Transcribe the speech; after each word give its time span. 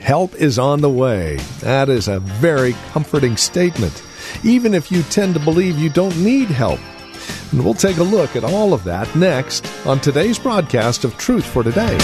Help 0.00 0.36
is 0.36 0.58
on 0.60 0.80
the 0.80 0.88
way. 0.88 1.36
That 1.60 1.88
is 1.88 2.06
a 2.06 2.20
very 2.20 2.74
comforting 2.92 3.36
statement, 3.36 4.02
even 4.44 4.72
if 4.72 4.92
you 4.92 5.02
tend 5.02 5.34
to 5.34 5.40
believe 5.40 5.76
you 5.76 5.90
don't 5.90 6.16
need 6.22 6.48
help. 6.48 6.80
And 7.50 7.64
we'll 7.64 7.74
take 7.74 7.96
a 7.96 8.04
look 8.04 8.36
at 8.36 8.44
all 8.44 8.72
of 8.72 8.84
that 8.84 9.14
next 9.16 9.66
on 9.86 10.00
today's 10.00 10.38
broadcast 10.38 11.04
of 11.04 11.18
Truth 11.18 11.44
for 11.44 11.64
Today. 11.64 11.98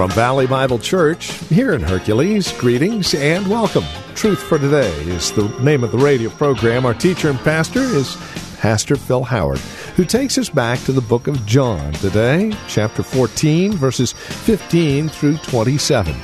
From 0.00 0.08
Valley 0.12 0.46
Bible 0.46 0.78
Church 0.78 1.30
here 1.50 1.74
in 1.74 1.82
Hercules, 1.82 2.52
greetings 2.52 3.14
and 3.14 3.46
welcome. 3.46 3.84
Truth 4.14 4.42
for 4.42 4.58
Today 4.58 4.90
is 5.02 5.30
the 5.30 5.46
name 5.60 5.84
of 5.84 5.92
the 5.92 5.98
radio 5.98 6.30
program. 6.30 6.86
Our 6.86 6.94
teacher 6.94 7.28
and 7.28 7.38
pastor 7.40 7.80
is 7.80 8.16
Pastor 8.56 8.96
Phil 8.96 9.24
Howard, 9.24 9.58
who 9.96 10.06
takes 10.06 10.38
us 10.38 10.48
back 10.48 10.78
to 10.84 10.92
the 10.92 11.02
book 11.02 11.26
of 11.26 11.44
John 11.44 11.92
today, 11.92 12.50
chapter 12.66 13.02
14, 13.02 13.74
verses 13.74 14.12
15 14.12 15.10
through 15.10 15.36
27. 15.36 16.14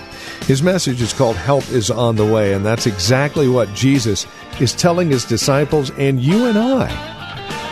His 0.47 0.63
message 0.63 1.03
is 1.03 1.13
called 1.13 1.37
Help 1.37 1.69
is 1.69 1.91
on 1.91 2.17
the 2.17 2.25
Way, 2.25 2.55
and 2.55 2.65
that's 2.65 2.87
exactly 2.87 3.47
what 3.47 3.75
Jesus 3.75 4.27
is 4.59 4.73
telling 4.73 5.11
his 5.11 5.27
disciples 5.27 5.91
and 5.99 6.19
you 6.19 6.47
and 6.47 6.57
I 6.57 6.87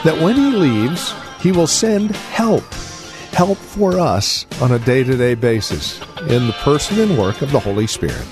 that 0.05 0.21
when 0.21 0.37
he 0.37 0.51
leaves, 0.51 1.15
he 1.41 1.51
will 1.51 1.67
send 1.67 2.15
help 2.15 2.63
help 3.35 3.59
for 3.59 3.99
us 3.99 4.47
on 4.63 4.71
a 4.71 4.79
day 4.79 5.03
to 5.03 5.17
day 5.17 5.35
basis 5.35 6.01
in 6.29 6.47
the 6.47 6.55
person 6.61 7.01
and 7.01 7.19
work 7.19 7.43
of 7.43 7.51
the 7.51 7.59
Holy 7.59 7.87
Spirit. 7.87 8.25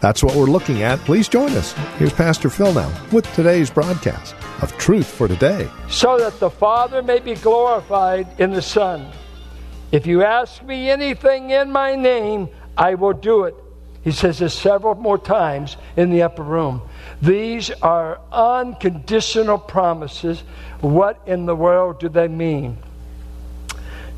That's 0.00 0.22
what 0.22 0.36
we're 0.36 0.44
looking 0.44 0.82
at. 0.82 0.98
Please 1.00 1.26
join 1.26 1.52
us. 1.52 1.72
Here's 1.96 2.12
Pastor 2.12 2.50
Phil 2.50 2.74
now 2.74 2.92
with 3.12 3.30
today's 3.34 3.70
broadcast 3.70 4.34
of 4.60 4.76
Truth 4.76 5.06
for 5.06 5.26
Today. 5.26 5.70
So 5.88 6.18
that 6.18 6.38
the 6.38 6.50
Father 6.50 7.02
may 7.02 7.18
be 7.18 7.34
glorified 7.34 8.28
in 8.38 8.50
the 8.50 8.60
Son. 8.60 9.10
If 9.90 10.06
you 10.06 10.22
ask 10.22 10.62
me 10.62 10.90
anything 10.90 11.50
in 11.50 11.72
my 11.72 11.94
name, 11.94 12.48
I 12.76 12.94
will 12.94 13.14
do 13.14 13.44
it. 13.44 13.54
He 14.02 14.12
says 14.12 14.38
this 14.38 14.54
several 14.54 14.94
more 14.96 15.18
times 15.18 15.78
in 15.96 16.10
the 16.10 16.22
upper 16.22 16.42
room. 16.42 16.82
These 17.22 17.70
are 17.82 18.20
unconditional 18.30 19.58
promises. 19.58 20.42
What 20.80 21.20
in 21.26 21.46
the 21.46 21.56
world 21.56 22.00
do 22.00 22.10
they 22.10 22.28
mean? 22.28 22.76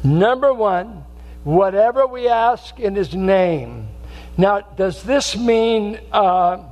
Number 0.05 0.53
one, 0.55 1.05
whatever 1.45 2.07
we 2.07 2.29
ask 2.29 2.79
in 2.79 2.95
His 2.95 3.15
name. 3.15 3.89
Now, 4.37 4.61
does 4.61 5.03
this 5.03 5.37
mean 5.37 5.99
uh, 6.13 6.63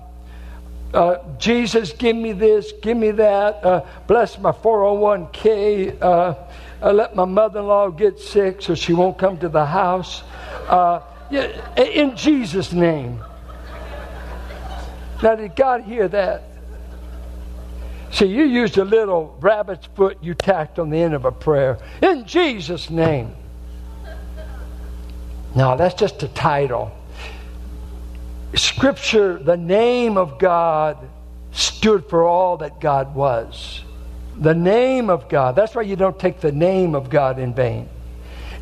uh, 0.95 1.19
Jesus, 1.39 1.93
give 1.93 2.17
me 2.17 2.33
this, 2.33 2.73
give 2.81 2.97
me 2.97 3.11
that, 3.13 3.65
uh, 3.65 3.85
bless 4.07 4.39
my 4.39 4.53
401k, 4.53 6.01
uh, 6.01 6.35
uh, 6.83 6.93
let 6.93 7.15
my 7.15 7.25
mother 7.25 7.61
in 7.61 7.67
law 7.67 7.91
get 7.91 8.19
sick 8.19 8.63
so 8.63 8.75
she 8.75 8.93
won't 8.93 9.19
come 9.19 9.39
to 9.39 9.49
the 9.49 9.67
house? 9.67 10.23
Uh, 10.69 11.00
in 11.77 12.17
Jesus' 12.17 12.73
name. 12.73 13.21
Now, 15.23 15.34
did 15.34 15.56
God 15.56 15.83
hear 15.83 16.09
that? 16.09 16.56
See, 18.16 18.25
you 18.25 18.44
used 18.44 18.78
a 18.78 18.84
little 18.87 19.37
rabbit's 19.41 19.88
foot 19.94 20.16
you 20.22 20.32
tacked 20.32 20.78
on 20.78 20.88
the 20.88 20.97
end 20.97 21.12
of 21.12 21.27
a 21.27 21.31
prayer. 21.31 21.78
In 22.00 22.25
Jesus' 22.25 22.88
name. 22.88 23.37
No, 25.54 25.77
that's 25.77 25.94
just 25.97 26.22
a 26.22 26.28
title. 26.28 26.93
Scripture, 28.55 29.38
the 29.38 29.59
name 29.59 30.16
of 30.16 30.38
God, 30.38 30.97
stood 31.53 32.09
for 32.09 32.26
all 32.26 32.56
that 32.56 32.81
God 32.81 33.15
was. 33.15 33.82
The 34.38 34.55
name 34.55 35.10
of 35.10 35.28
God. 35.28 35.55
That's 35.55 35.75
why 35.75 35.82
you 35.82 35.97
don't 35.97 36.19
take 36.19 36.41
the 36.41 36.53
name 36.53 36.94
of 36.94 37.10
God 37.10 37.38
in 37.38 37.53
vain. 37.53 37.87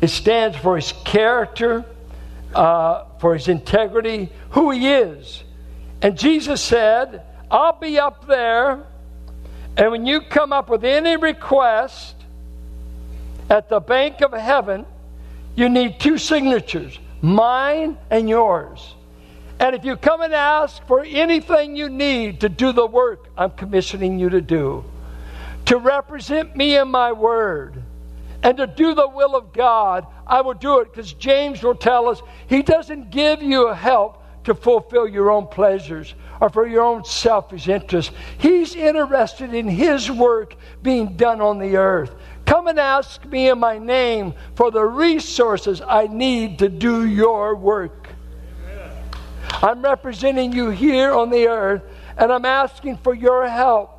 It 0.01 0.09
stands 0.09 0.57
for 0.57 0.75
His 0.75 0.91
character, 1.05 1.85
uh, 2.53 3.05
for 3.19 3.33
His 3.33 3.47
integrity, 3.47 4.33
who 4.49 4.71
He 4.71 4.91
is. 4.91 5.45
And 6.01 6.17
Jesus 6.17 6.61
said, 6.61 7.21
I'll 7.49 7.79
be 7.79 7.97
up 7.97 8.27
there 8.27 8.85
and 9.77 9.91
when 9.91 10.05
you 10.05 10.21
come 10.21 10.53
up 10.53 10.69
with 10.69 10.83
any 10.83 11.17
request 11.17 12.15
at 13.49 13.69
the 13.69 13.79
bank 13.79 14.21
of 14.21 14.31
heaven, 14.31 14.85
you 15.55 15.69
need 15.69 15.99
two 15.99 16.17
signatures 16.17 16.99
mine 17.21 17.97
and 18.09 18.29
yours. 18.29 18.93
And 19.59 19.75
if 19.75 19.85
you 19.85 19.95
come 19.95 20.21
and 20.21 20.33
ask 20.33 20.85
for 20.85 21.03
anything 21.03 21.75
you 21.75 21.89
need 21.89 22.41
to 22.41 22.49
do 22.49 22.71
the 22.71 22.85
work 22.85 23.29
I'm 23.37 23.51
commissioning 23.51 24.19
you 24.19 24.29
to 24.29 24.41
do, 24.41 24.83
to 25.65 25.77
represent 25.77 26.55
me 26.55 26.77
in 26.77 26.89
my 26.89 27.11
word, 27.13 27.81
and 28.43 28.57
to 28.57 28.67
do 28.67 28.93
the 28.93 29.07
will 29.07 29.35
of 29.35 29.53
God, 29.53 30.05
I 30.27 30.41
will 30.41 30.53
do 30.53 30.79
it 30.79 30.93
because 30.93 31.13
James 31.13 31.63
will 31.63 31.75
tell 31.75 32.09
us 32.09 32.21
he 32.47 32.61
doesn't 32.61 33.09
give 33.09 33.41
you 33.41 33.69
help 33.69 34.23
to 34.43 34.53
fulfill 34.53 35.07
your 35.07 35.31
own 35.31 35.47
pleasures 35.47 36.13
or 36.41 36.49
for 36.49 36.67
your 36.67 36.83
own 36.83 37.03
selfish 37.05 37.67
interest. 37.67 38.11
He's 38.37 38.75
interested 38.75 39.53
in 39.53 39.67
His 39.67 40.09
work 40.11 40.55
being 40.81 41.15
done 41.15 41.41
on 41.41 41.59
the 41.59 41.77
earth. 41.77 42.15
Come 42.45 42.67
and 42.67 42.79
ask 42.79 43.25
me 43.25 43.49
in 43.49 43.59
my 43.59 43.77
name 43.77 44.33
for 44.55 44.69
the 44.71 44.83
resources 44.83 45.81
I 45.81 46.07
need 46.07 46.59
to 46.59 46.69
do 46.69 47.05
your 47.05 47.55
work. 47.55 48.09
I'm 49.61 49.81
representing 49.81 50.53
you 50.53 50.69
here 50.69 51.13
on 51.13 51.29
the 51.29 51.47
earth, 51.47 51.83
and 52.17 52.31
I'm 52.31 52.45
asking 52.45 52.97
for 52.97 53.13
your 53.13 53.47
help. 53.47 53.91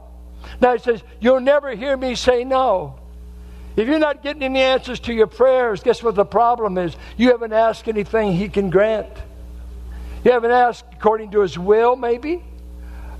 Now 0.60 0.74
he 0.74 0.78
says, 0.78 1.02
You'll 1.20 1.40
never 1.40 1.74
hear 1.74 1.96
me 1.96 2.14
say 2.14 2.44
no. 2.44 2.98
If 3.76 3.88
you're 3.88 3.98
not 3.98 4.22
getting 4.22 4.42
any 4.42 4.60
answers 4.60 5.00
to 5.00 5.12
your 5.12 5.26
prayers, 5.26 5.82
guess 5.82 6.02
what 6.02 6.14
the 6.14 6.24
problem 6.24 6.78
is? 6.78 6.96
You 7.16 7.30
haven't 7.30 7.52
asked 7.52 7.88
anything 7.88 8.32
he 8.32 8.48
can 8.48 8.70
grant. 8.70 9.08
You 10.26 10.32
haven't 10.32 10.50
asked 10.50 10.86
according 10.92 11.30
to 11.30 11.42
His 11.42 11.56
will, 11.56 11.94
maybe. 11.94 12.42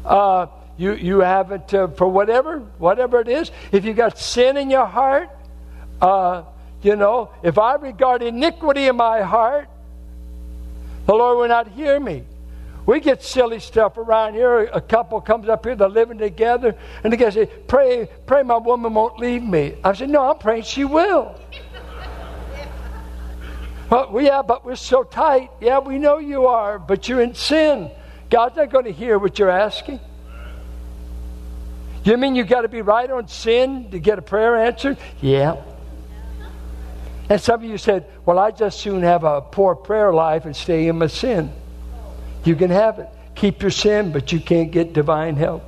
Uh, 0.04 0.48
you, 0.76 0.94
you 0.94 1.20
haven't, 1.20 1.72
uh, 1.72 1.86
for 1.86 2.08
whatever, 2.08 2.58
whatever 2.78 3.20
it 3.20 3.28
is. 3.28 3.52
If 3.70 3.84
you 3.84 3.94
got 3.94 4.18
sin 4.18 4.56
in 4.56 4.70
your 4.70 4.86
heart, 4.86 5.30
uh, 6.02 6.42
you 6.82 6.96
know, 6.96 7.30
if 7.44 7.58
I 7.58 7.76
regard 7.76 8.24
iniquity 8.24 8.88
in 8.88 8.96
my 8.96 9.22
heart, 9.22 9.68
the 11.06 11.14
Lord 11.14 11.38
will 11.38 11.46
not 11.46 11.68
hear 11.68 12.00
me. 12.00 12.24
We 12.86 12.98
get 12.98 13.22
silly 13.22 13.60
stuff 13.60 13.98
around 13.98 14.34
here. 14.34 14.62
A 14.62 14.80
couple 14.80 15.20
comes 15.20 15.48
up 15.48 15.64
here, 15.64 15.76
they're 15.76 15.88
living 15.88 16.18
together, 16.18 16.74
and 17.04 17.12
the 17.12 17.16
guy 17.16 17.30
say, 17.30 17.46
Pray, 17.46 18.08
pray 18.26 18.42
my 18.42 18.56
woman 18.56 18.92
won't 18.94 19.20
leave 19.20 19.44
me. 19.44 19.76
I 19.84 19.92
said, 19.92 20.10
No, 20.10 20.28
I'm 20.28 20.38
praying 20.38 20.64
she 20.64 20.82
will. 20.82 21.38
Well, 23.90 24.20
yeah, 24.20 24.42
but 24.42 24.64
we're 24.64 24.76
so 24.76 25.04
tight. 25.04 25.50
Yeah, 25.60 25.78
we 25.78 25.98
know 25.98 26.18
you 26.18 26.46
are, 26.46 26.78
but 26.78 27.08
you're 27.08 27.20
in 27.20 27.34
sin. 27.34 27.90
God's 28.30 28.56
not 28.56 28.70
going 28.70 28.86
to 28.86 28.92
hear 28.92 29.18
what 29.18 29.38
you're 29.38 29.50
asking. 29.50 30.00
You 32.04 32.16
mean 32.16 32.36
you 32.36 32.44
got 32.44 32.62
to 32.62 32.68
be 32.68 32.82
right 32.82 33.10
on 33.10 33.28
sin 33.28 33.90
to 33.90 33.98
get 33.98 34.18
a 34.18 34.22
prayer 34.22 34.56
answered? 34.56 34.96
Yeah. 35.20 35.62
And 37.28 37.40
some 37.40 37.62
of 37.62 37.68
you 37.68 37.78
said, 37.78 38.06
Well, 38.24 38.38
I 38.38 38.52
just 38.52 38.80
soon 38.80 39.02
have 39.02 39.24
a 39.24 39.40
poor 39.40 39.74
prayer 39.74 40.12
life 40.12 40.44
and 40.44 40.54
stay 40.54 40.86
in 40.86 40.98
my 40.98 41.08
sin. 41.08 41.52
You 42.44 42.54
can 42.54 42.70
have 42.70 43.00
it. 43.00 43.08
Keep 43.34 43.62
your 43.62 43.72
sin, 43.72 44.12
but 44.12 44.32
you 44.32 44.40
can't 44.40 44.70
get 44.70 44.92
divine 44.92 45.36
help. 45.36 45.64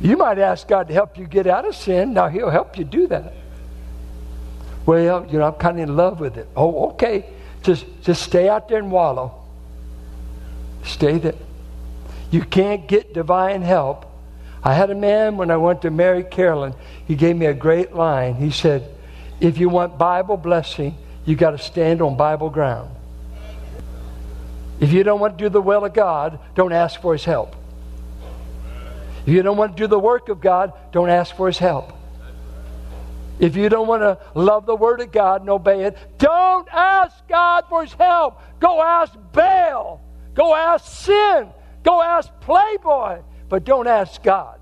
You 0.00 0.16
might 0.16 0.38
ask 0.38 0.66
God 0.66 0.88
to 0.88 0.94
help 0.94 1.18
you 1.18 1.26
get 1.26 1.46
out 1.46 1.66
of 1.66 1.76
sin. 1.76 2.14
Now, 2.14 2.28
He'll 2.28 2.50
help 2.50 2.78
you 2.78 2.84
do 2.84 3.06
that. 3.08 3.34
Well, 4.86 5.26
you 5.26 5.38
know, 5.38 5.46
I'm 5.46 5.54
kind 5.54 5.80
of 5.80 5.88
in 5.88 5.96
love 5.96 6.20
with 6.20 6.36
it. 6.36 6.48
Oh, 6.56 6.90
okay. 6.90 7.26
Just, 7.62 7.86
just 8.02 8.22
stay 8.22 8.48
out 8.48 8.68
there 8.68 8.78
and 8.78 8.90
wallow. 8.90 9.34
Stay 10.84 11.18
there. 11.18 11.34
You 12.30 12.42
can't 12.42 12.86
get 12.86 13.14
divine 13.14 13.62
help. 13.62 14.06
I 14.62 14.74
had 14.74 14.90
a 14.90 14.94
man 14.94 15.36
when 15.36 15.50
I 15.50 15.56
went 15.56 15.82
to 15.82 15.90
marry 15.90 16.24
Carolyn. 16.24 16.74
He 17.06 17.14
gave 17.14 17.36
me 17.36 17.46
a 17.46 17.54
great 17.54 17.94
line. 17.94 18.34
He 18.34 18.50
said, 18.50 18.90
If 19.40 19.58
you 19.58 19.68
want 19.68 19.98
Bible 19.98 20.36
blessing, 20.36 20.96
you 21.24 21.36
got 21.36 21.52
to 21.52 21.58
stand 21.58 22.02
on 22.02 22.16
Bible 22.16 22.50
ground. 22.50 22.90
If 24.80 24.92
you 24.92 25.02
don't 25.04 25.20
want 25.20 25.38
to 25.38 25.44
do 25.44 25.48
the 25.48 25.62
will 25.62 25.84
of 25.84 25.94
God, 25.94 26.38
don't 26.54 26.72
ask 26.72 27.00
for 27.00 27.12
his 27.12 27.24
help. 27.24 27.56
If 29.26 29.32
you 29.32 29.42
don't 29.42 29.56
want 29.56 29.76
to 29.76 29.82
do 29.82 29.86
the 29.86 29.98
work 29.98 30.28
of 30.28 30.40
God, 30.40 30.72
don't 30.92 31.08
ask 31.08 31.34
for 31.34 31.46
His 31.46 31.58
help. 31.58 31.92
If 33.38 33.56
you 33.56 33.68
don't 33.68 33.88
want 33.88 34.02
to 34.02 34.18
love 34.34 34.66
the 34.66 34.76
Word 34.76 35.00
of 35.00 35.10
God 35.10 35.40
and 35.40 35.50
obey 35.50 35.84
it, 35.84 35.96
don't 36.18 36.68
ask 36.72 37.26
God 37.28 37.64
for 37.68 37.82
His 37.82 37.92
help. 37.94 38.40
Go 38.60 38.82
ask 38.82 39.12
Baal. 39.32 40.00
Go 40.34 40.54
ask 40.54 41.04
sin. 41.04 41.48
Go 41.82 42.00
ask 42.00 42.30
Playboy. 42.40 43.22
But 43.48 43.64
don't 43.64 43.86
ask 43.86 44.22
God. 44.22 44.60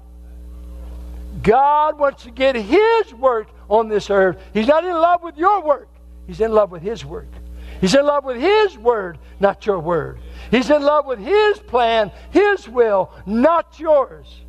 God 1.42 1.98
wants 1.98 2.24
to 2.24 2.30
get 2.30 2.56
His 2.56 3.14
work 3.14 3.48
on 3.69 3.88
this 3.88 4.10
earth. 4.10 4.40
He's 4.52 4.66
not 4.66 4.84
in 4.84 4.92
love 4.92 5.22
with 5.22 5.36
your 5.36 5.62
work, 5.62 5.88
He's 6.26 6.40
in 6.40 6.52
love 6.52 6.70
with 6.70 6.82
His 6.82 7.04
work. 7.04 7.28
He's 7.80 7.94
in 7.94 8.06
love 8.06 8.24
with 8.24 8.36
His 8.36 8.78
word, 8.78 9.19
not 9.40 9.66
your 9.66 9.80
word. 9.80 10.20
He's 10.52 10.70
in 10.70 10.82
love 10.82 11.04
with 11.06 11.19
His 11.19 11.58
plan, 11.58 12.12
His 12.30 12.69
will, 12.69 13.10
not 13.26 13.80
yours. 13.80 14.42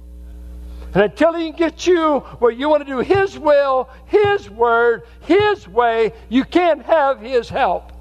And 0.94 1.04
until 1.04 1.34
He 1.34 1.50
can 1.50 1.58
get 1.58 1.88
you 1.88 2.20
where 2.40 2.52
you 2.52 2.70
want 2.70 2.86
to 2.86 2.92
do 2.92 3.00
His 3.00 3.38
will, 3.38 3.90
His 4.06 4.50
word, 4.50 5.04
His 5.22 5.68
way, 5.68 6.14
you 6.30 6.44
can't 6.44 6.84
have 6.84 7.20
His 7.20 7.50
help. 7.50 7.92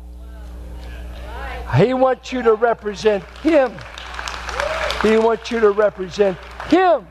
He 1.77 1.95
wants 1.95 2.33
you 2.33 2.43
to 2.43 2.55
represent 2.55 3.25
Him. 3.39 3.73
He 5.03 5.17
wants 5.17 5.51
you 5.51 5.61
to 5.61 5.71
represent 5.71 6.37
Him. 6.67 7.07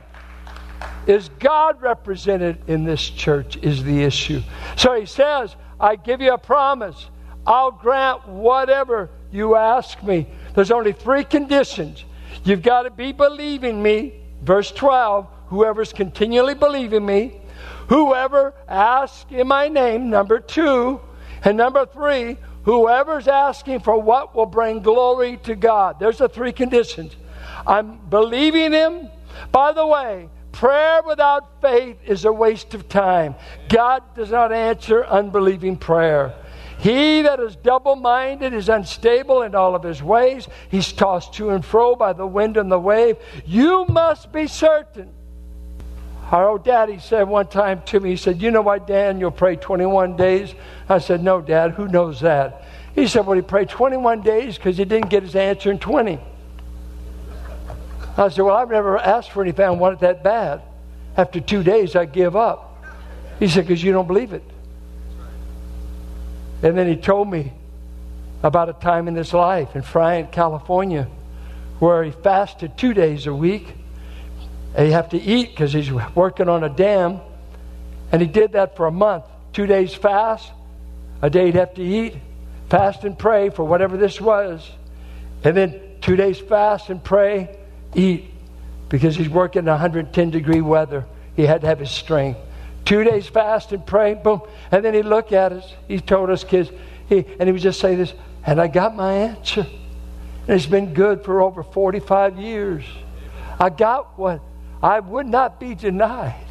Is 1.08 1.30
God 1.40 1.82
represented 1.82 2.60
in 2.68 2.84
this 2.84 3.02
church? 3.02 3.58
Is 3.58 3.84
the 3.84 4.04
issue. 4.04 4.42
So 4.76 5.00
He 5.00 5.08
says, 5.08 5.56
I 5.80 5.96
give 5.96 6.22
you 6.22 6.34
a 6.34 6.38
promise. 6.38 7.10
I'll 7.48 7.72
grant 7.72 8.28
whatever 8.28 9.10
you 9.32 9.56
ask 9.56 10.02
me. 10.04 10.28
There's 10.54 10.70
only 10.70 10.94
three 10.94 11.24
conditions. 11.24 12.06
You've 12.44 12.62
got 12.62 12.84
to 12.84 12.92
be 12.92 13.14
believing 13.14 13.82
me. 13.82 14.14
Verse 14.44 14.72
12 14.72 15.28
whoever's 15.52 15.92
continually 15.92 16.56
believing 16.56 17.06
me, 17.06 17.42
whoever 17.90 18.54
asks 18.70 19.30
in 19.30 19.46
my 19.48 19.68
name, 19.68 20.10
number 20.10 20.40
two, 20.40 21.00
and 21.44 21.58
number 21.58 21.86
three, 21.86 22.38
whoever's 22.64 23.28
asking 23.28 23.82
for 23.82 24.02
what 24.02 24.34
will 24.34 24.46
bring 24.46 24.82
glory 24.82 25.36
to 25.44 25.56
God. 25.56 26.00
There's 26.00 26.20
the 26.20 26.30
three 26.30 26.54
conditions. 26.54 27.18
I'm 27.68 27.98
believing 28.10 28.72
Him. 28.72 29.10
By 29.52 29.74
the 29.74 29.86
way, 29.86 30.30
prayer 30.54 31.02
without 31.06 31.62
faith 31.62 31.98
is 32.06 32.24
a 32.24 32.32
waste 32.32 32.74
of 32.74 32.88
time. 32.88 33.36
God 33.68 34.04
does 34.16 34.32
not 34.32 34.54
answer 34.54 35.06
unbelieving 35.06 35.76
prayer. 35.76 36.34
He 36.80 37.24
that 37.24 37.42
is 37.42 37.58
double 37.58 37.98
minded 37.98 38.54
is 38.54 38.70
unstable 38.70 39.42
in 39.42 39.54
all 39.54 39.76
of 39.76 39.84
his 39.84 40.02
ways. 40.02 40.48
He's 40.70 40.94
tossed 40.94 41.34
to 41.34 41.50
and 41.50 41.64
fro 41.64 41.98
by 41.98 42.14
the 42.14 42.26
wind 42.26 42.56
and 42.56 42.72
the 42.72 42.80
wave. 42.80 43.18
You 43.46 43.86
must 43.88 44.32
be 44.32 44.48
certain. 44.48 45.12
Our 46.32 46.48
old 46.48 46.64
daddy 46.64 46.98
said 47.00 47.24
one 47.24 47.48
time 47.48 47.82
to 47.88 48.00
me, 48.00 48.12
he 48.12 48.16
said, 48.16 48.42
You 48.42 48.52
know 48.52 48.62
why 48.62 48.80
Daniel 48.80 49.32
prayed 49.32 49.62
21 49.62 50.16
days? 50.16 50.56
I 50.88 51.00
said, 51.00 51.22
No, 51.22 51.42
Dad, 51.42 51.72
who 51.72 51.90
knows 51.90 52.22
that? 52.22 52.64
He 52.96 53.08
said, 53.08 53.26
Well, 53.26 53.36
he 53.36 53.42
prayed 53.42 53.68
21 53.68 54.22
days 54.22 54.56
because 54.56 54.78
he 54.78 54.86
didn't 54.86 55.10
get 55.10 55.24
his 55.24 55.36
answer 55.36 55.70
in 55.70 55.78
20. 55.78 56.20
I 58.18 58.30
said, 58.30 58.42
Well, 58.42 58.56
I've 58.56 58.70
never 58.70 58.98
asked 58.98 59.32
for 59.32 59.44
anything 59.44 59.66
I 59.66 59.72
want 59.72 59.96
it 59.96 60.00
that 60.02 60.24
bad. 60.24 60.62
After 61.18 61.42
two 61.42 61.64
days, 61.64 61.98
I 61.98 62.06
give 62.06 62.38
up. 62.38 62.86
He 63.38 63.50
said, 63.50 63.68
Because 63.68 63.84
you 63.84 63.92
don't 63.92 64.08
believe 64.08 64.32
it. 64.32 64.44
And 66.64 66.78
then 66.78 66.88
he 66.88 66.96
told 66.96 67.30
me 67.30 67.52
about 68.42 68.70
a 68.70 68.74
time 68.74 69.10
in 69.10 69.16
his 69.16 69.34
life 69.34 69.76
in 69.76 69.82
Friant, 69.82 70.32
California, 70.32 71.10
where 71.80 72.04
he 72.06 72.12
fasted 72.12 72.78
two 72.78 72.94
days 72.94 73.28
a 73.28 73.34
week. 73.34 73.76
And 74.76 74.86
he 74.86 74.92
have 74.94 75.10
to 75.10 75.18
eat 75.18 75.50
because 75.50 75.74
he's 75.74 75.92
working 75.92 76.48
on 76.48 76.64
a 76.64 76.70
dam. 76.70 77.20
And 78.12 78.22
he 78.22 78.28
did 78.28 78.54
that 78.54 78.76
for 78.76 78.88
a 78.88 78.92
month. 78.92 79.26
Two 79.54 79.66
days 79.66 79.94
fast, 79.94 80.50
a 81.22 81.30
day 81.30 81.48
he'd 81.48 81.56
have 81.56 81.74
to 81.76 81.84
eat, 81.84 82.16
fast 82.70 83.04
and 83.04 83.18
pray 83.18 83.50
for 83.50 83.66
whatever 83.66 83.98
this 83.98 84.22
was. 84.22 84.70
And 85.44 85.56
then 85.58 85.82
two 86.00 86.16
days 86.16 86.40
fast 86.40 86.90
and 86.90 87.04
pray, 87.04 87.58
eat, 87.94 88.30
because 88.90 89.16
he's 89.16 89.30
working 89.30 89.62
in 89.62 89.66
110 89.66 90.30
degree 90.30 90.62
weather. 90.62 91.06
He 91.36 91.46
had 91.46 91.62
to 91.62 91.68
have 91.68 91.80
his 91.80 91.92
strength. 91.92 92.40
Two 92.86 93.04
days 93.04 93.28
fast 93.28 93.72
and 93.72 93.86
pray, 93.86 94.14
boom. 94.14 94.42
And 94.72 94.84
then 94.84 94.94
he 94.94 95.02
looked 95.02 95.34
at 95.34 95.52
us. 95.52 95.74
He 95.88 96.00
told 96.00 96.30
us 96.30 96.44
kids, 96.44 96.70
he, 97.08 97.26
and 97.40 97.48
he 97.48 97.52
would 97.52 97.62
just 97.62 97.80
say 97.80 97.96
this, 97.96 98.14
and 98.46 98.60
I 98.60 98.68
got 98.68 98.96
my 98.96 99.14
answer. 99.14 99.62
And 100.48 100.50
it's 100.50 100.66
been 100.66 100.94
good 100.94 101.24
for 101.24 101.42
over 101.42 101.64
45 101.64 102.40
years. 102.40 102.84
I 103.60 103.70
got 103.70 104.18
what 104.18 104.42
I 104.84 105.00
would 105.00 105.28
not 105.28 105.60
be 105.60 105.76
denied. 105.76 106.46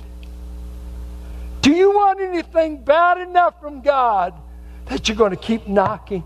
Do 1.62 1.72
you 1.72 1.90
want 1.90 2.20
anything 2.20 2.82
bad 2.82 3.18
enough 3.18 3.60
from 3.60 3.82
God 3.82 4.34
that 4.86 5.08
you're 5.08 5.16
going 5.16 5.32
to 5.32 5.36
keep 5.36 5.68
knocking, 5.68 6.24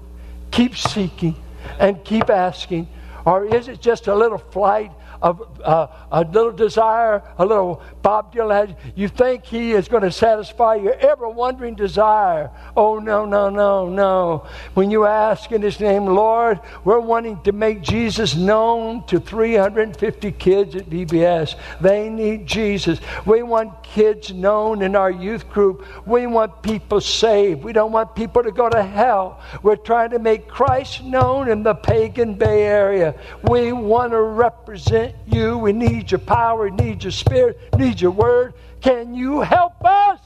keep 0.51 0.77
seeking, 0.77 1.35
and 1.79 2.03
keep 2.05 2.31
asking? 2.31 2.89
Or 3.25 3.45
is 3.45 3.69
it 3.69 3.81
just 3.81 4.07
a 4.07 4.15
little 4.15 4.39
flight 4.39 4.93
of 5.25 5.59
uh, 5.65 5.87
a 6.13 6.23
little 6.23 6.53
desire, 6.53 7.23
a 7.39 7.47
little 7.47 7.83
Bob 8.03 8.35
Dylan. 8.35 8.77
You 8.95 9.09
think 9.09 9.47
he 9.47 9.73
is 9.73 9.89
going 9.89 10.03
to 10.03 10.13
satisfy 10.13 10.75
your 10.75 10.93
ever 10.97 11.27
wondering 11.31 11.75
desire. 11.75 12.51
Oh, 12.77 12.99
no, 12.99 13.25
no, 13.25 13.49
no, 13.49 13.89
no. 13.89 14.47
When 14.75 14.91
you 14.91 15.07
ask 15.07 15.51
in 15.51 15.63
his 15.63 15.81
name, 15.81 16.05
Lord, 16.05 16.61
we're 16.85 17.01
wanting 17.01 17.41
to 17.45 17.53
make 17.53 17.81
Jesus 17.81 18.37
known 18.37 19.07
to 19.07 19.19
350 19.19 20.31
kids 20.33 20.77
at 20.77 20.91
VBS. 20.91 21.59
They 21.81 22.11
need 22.11 22.47
Jesus. 22.47 23.01
We 23.25 23.43
want 23.43 23.83
kids 23.83 24.31
known 24.31 24.83
in 24.83 24.95
our 24.95 25.11
youth 25.11 25.49
group. 25.49 25.87
We 26.07 26.27
want 26.27 26.63
people 26.63 27.01
saved. 27.01 27.65
We 27.65 27.73
don't 27.73 27.93
want 27.93 28.15
people 28.15 28.43
to 28.43 28.53
go 28.53 28.69
to 28.69 28.83
hell. 28.83 29.41
We're 29.63 29.77
trying 29.77 30.11
to 30.11 30.19
make 30.19 30.49
Christ 30.49 31.03
known 31.03 31.49
in 31.49 31.63
the 31.63 31.75
pagan 31.75 32.35
Bay 32.35 32.65
Area. 32.65 33.15
We 33.43 33.73
want 33.73 34.13
to 34.13 34.21
represent 34.21 35.14
you. 35.27 35.59
We 35.59 35.73
need 35.73 36.11
your 36.11 36.19
power. 36.19 36.65
We 36.65 36.71
need 36.71 37.03
your 37.03 37.13
spirit. 37.13 37.59
We 37.73 37.87
need 37.87 38.01
your 38.01 38.11
word. 38.11 38.55
Can 38.81 39.15
you 39.15 39.41
help 39.41 39.85
us? 39.85 40.21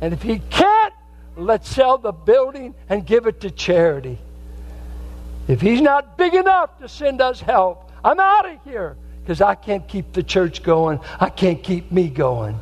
And 0.00 0.12
if 0.12 0.22
he 0.22 0.40
can't, 0.50 0.94
let's 1.36 1.68
sell 1.68 1.98
the 1.98 2.12
building 2.12 2.74
and 2.88 3.06
give 3.06 3.26
it 3.26 3.40
to 3.42 3.50
charity. 3.50 4.18
If 5.48 5.60
he's 5.60 5.80
not 5.80 6.18
big 6.18 6.34
enough 6.34 6.78
to 6.80 6.88
send 6.88 7.20
us 7.20 7.40
help, 7.40 7.90
I'm 8.04 8.20
out 8.20 8.48
of 8.48 8.62
here 8.64 8.96
because 9.22 9.40
I 9.40 9.54
can't 9.54 9.86
keep 9.86 10.12
the 10.12 10.22
church 10.22 10.62
going. 10.62 11.00
I 11.18 11.30
can't 11.30 11.62
keep 11.62 11.90
me 11.90 12.08
going. 12.08 12.60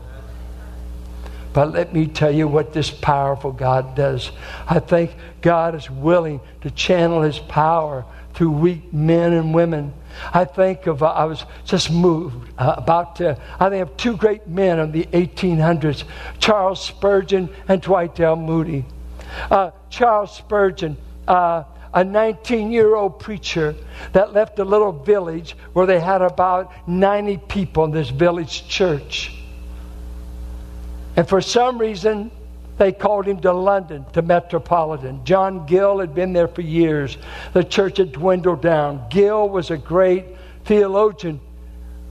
But 1.52 1.72
let 1.72 1.94
me 1.94 2.06
tell 2.06 2.32
you 2.32 2.48
what 2.48 2.72
this 2.72 2.90
powerful 2.90 3.52
God 3.52 3.94
does. 3.94 4.32
I 4.66 4.80
think 4.80 5.14
God 5.40 5.74
is 5.74 5.88
willing 5.88 6.40
to 6.62 6.70
channel 6.70 7.22
his 7.22 7.38
power 7.38 8.04
through 8.34 8.50
weak 8.50 8.92
men 8.92 9.32
and 9.32 9.54
women. 9.54 9.92
I 10.32 10.44
think 10.44 10.86
of, 10.86 11.02
uh, 11.02 11.06
I 11.06 11.24
was 11.24 11.44
just 11.64 11.90
moved 11.90 12.50
uh, 12.58 12.74
about, 12.76 13.16
to, 13.16 13.40
I 13.58 13.70
think 13.70 13.82
of 13.82 13.96
two 13.96 14.16
great 14.16 14.46
men 14.46 14.78
of 14.78 14.92
the 14.92 15.04
1800s, 15.06 16.04
Charles 16.38 16.84
Spurgeon 16.84 17.48
and 17.68 17.80
Dwight 17.80 18.18
L. 18.20 18.36
Moody. 18.36 18.84
Uh, 19.50 19.70
Charles 19.90 20.34
Spurgeon, 20.34 20.96
uh, 21.26 21.64
a 21.92 22.04
19 22.04 22.72
year 22.72 22.96
old 22.96 23.20
preacher 23.20 23.74
that 24.12 24.32
left 24.32 24.58
a 24.58 24.64
little 24.64 24.92
village 24.92 25.56
where 25.72 25.86
they 25.86 26.00
had 26.00 26.22
about 26.22 26.88
90 26.88 27.38
people 27.48 27.84
in 27.84 27.92
this 27.92 28.10
village 28.10 28.68
church. 28.68 29.32
And 31.16 31.28
for 31.28 31.40
some 31.40 31.78
reason, 31.78 32.32
they 32.76 32.90
called 32.92 33.26
him 33.26 33.40
to 33.40 33.52
London, 33.52 34.04
to 34.12 34.22
Metropolitan. 34.22 35.24
John 35.24 35.66
Gill 35.66 36.00
had 36.00 36.14
been 36.14 36.32
there 36.32 36.48
for 36.48 36.62
years. 36.62 37.16
The 37.52 37.62
church 37.62 37.98
had 37.98 38.12
dwindled 38.12 38.62
down. 38.62 39.06
Gill 39.10 39.48
was 39.48 39.70
a 39.70 39.76
great 39.76 40.24
theologian, 40.64 41.40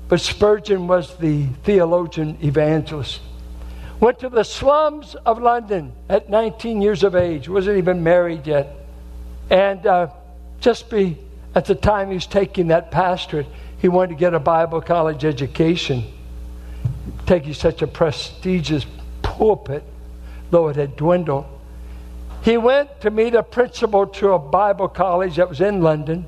but 0.08 0.22
Spurgeon 0.22 0.88
was 0.88 1.18
the 1.18 1.48
theologian 1.64 2.38
evangelist. 2.42 3.20
Went 4.00 4.20
to 4.20 4.30
the 4.30 4.44
slums 4.44 5.16
of 5.26 5.42
London 5.42 5.94
at 6.10 6.30
19 6.30 6.82
years 6.82 7.04
of 7.04 7.16
age, 7.16 7.50
wasn't 7.50 7.78
even 7.78 8.04
married 8.04 8.48
yet. 8.48 8.76
And 9.50 9.86
uh, 9.86 10.08
just 10.62 10.90
be, 10.90 11.18
at 11.56 11.66
the 11.66 11.76
time 11.76 12.08
he 12.08 12.16
was 12.16 12.26
taking 12.26 12.68
that 12.68 12.90
pastorate, 12.90 13.48
he 13.80 13.90
wanted 13.90 14.10
to 14.10 14.16
get 14.16 14.34
a 14.34 14.40
Bible 14.40 14.82
college 14.82 15.26
education. 15.26 16.04
Taking 17.26 17.54
such 17.54 17.82
a 17.82 17.88
prestigious 17.88 18.86
pulpit 19.22 19.84
though 20.54 20.68
it 20.68 20.76
had 20.76 20.96
dwindled. 20.96 21.46
He 22.44 22.58
went 22.58 23.02
to 23.02 23.10
meet 23.10 23.34
a 23.34 23.42
principal 23.42 24.06
to 24.06 24.34
a 24.34 24.40
Bible 24.40 24.88
college 24.88 25.38
that 25.38 25.50
was 25.50 25.62
in 25.62 25.82
London, 25.82 26.28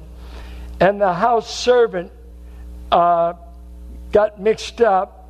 and 0.80 1.00
the 1.00 1.14
house 1.14 1.48
servant 1.48 2.12
uh, 2.92 3.34
got 4.12 4.42
mixed 4.42 4.82
up 4.82 5.30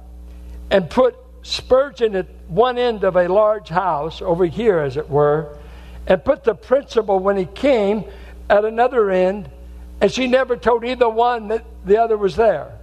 and 0.71 0.89
put 0.89 1.17
Spurgeon 1.41 2.15
at 2.15 2.27
one 2.47 2.77
end 2.77 3.03
of 3.03 3.17
a 3.17 3.27
large 3.27 3.67
house, 3.67 4.21
over 4.21 4.45
here 4.45 4.79
as 4.79 4.95
it 4.95 5.09
were, 5.09 5.57
and 6.07 6.23
put 6.23 6.45
the 6.45 6.55
principal, 6.55 7.19
when 7.19 7.35
he 7.35 7.45
came, 7.45 8.05
at 8.49 8.63
another 8.63 9.11
end, 9.11 9.49
and 9.99 10.09
she 10.09 10.25
never 10.25 10.55
told 10.55 10.85
either 10.85 11.09
one 11.09 11.49
that 11.49 11.65
the 11.83 12.01
other 12.01 12.15
was 12.15 12.37
there. 12.37 12.74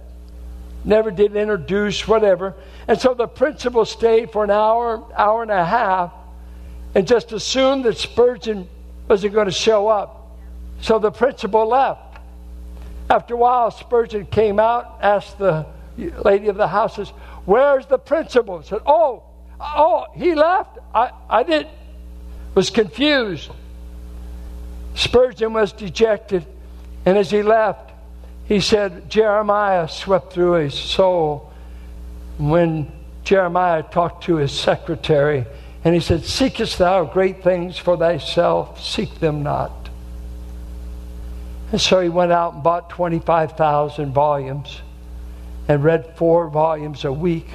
Never 0.83 1.11
did 1.11 1.35
introduce, 1.35 2.07
whatever. 2.07 2.55
And 2.87 2.99
so 2.99 3.13
the 3.13 3.27
principal 3.27 3.85
stayed 3.85 4.31
for 4.31 4.43
an 4.43 4.51
hour, 4.51 5.03
hour 5.15 5.41
and 5.41 5.51
a 5.51 5.65
half, 5.65 6.11
and 6.95 7.07
just 7.07 7.31
assumed 7.31 7.85
that 7.85 7.97
Spurgeon 7.97 8.67
wasn't 9.07 9.33
going 9.33 9.45
to 9.45 9.51
show 9.51 9.87
up. 9.87 10.37
So 10.81 10.99
the 10.99 11.11
principal 11.11 11.67
left. 11.67 12.19
After 13.09 13.33
a 13.33 13.37
while, 13.37 13.71
Spurgeon 13.71 14.25
came 14.25 14.59
out, 14.59 14.99
asked 15.01 15.37
the 15.37 15.65
lady 15.97 16.47
of 16.47 16.57
the 16.57 16.67
house, 16.67 16.97
Where's 17.45 17.85
the 17.85 17.97
principal? 17.97 18.63
Said, 18.63 18.81
Oh, 18.85 19.23
oh, 19.59 20.05
he 20.13 20.35
left. 20.35 20.77
I, 20.93 21.11
I 21.29 21.43
didn't, 21.43 21.69
was 22.55 22.69
confused. 22.69 23.49
Spurgeon 24.95 25.53
was 25.53 25.73
dejected, 25.73 26.45
and 27.05 27.17
as 27.17 27.31
he 27.31 27.41
left, 27.41 27.82
he 28.45 28.59
said, 28.59 29.09
Jeremiah 29.09 29.87
swept 29.87 30.33
through 30.33 30.53
his 30.53 30.73
soul. 30.73 31.51
When 32.37 32.91
Jeremiah 33.23 33.83
talked 33.83 34.25
to 34.25 34.35
his 34.35 34.51
secretary, 34.51 35.45
and 35.83 35.93
he 35.93 36.01
said, 36.01 36.25
Seekest 36.25 36.77
thou 36.77 37.05
great 37.05 37.43
things 37.43 37.77
for 37.77 37.97
thyself? 37.97 38.81
Seek 38.83 39.19
them 39.19 39.43
not. 39.43 39.89
And 41.71 41.81
so 41.81 42.01
he 42.01 42.09
went 42.09 42.31
out 42.31 42.53
and 42.53 42.63
bought 42.63 42.89
25,000 42.89 44.13
volumes 44.13 44.81
and 45.67 45.83
read 45.83 46.15
four 46.15 46.49
volumes 46.49 47.03
a 47.03 47.11
week. 47.11 47.47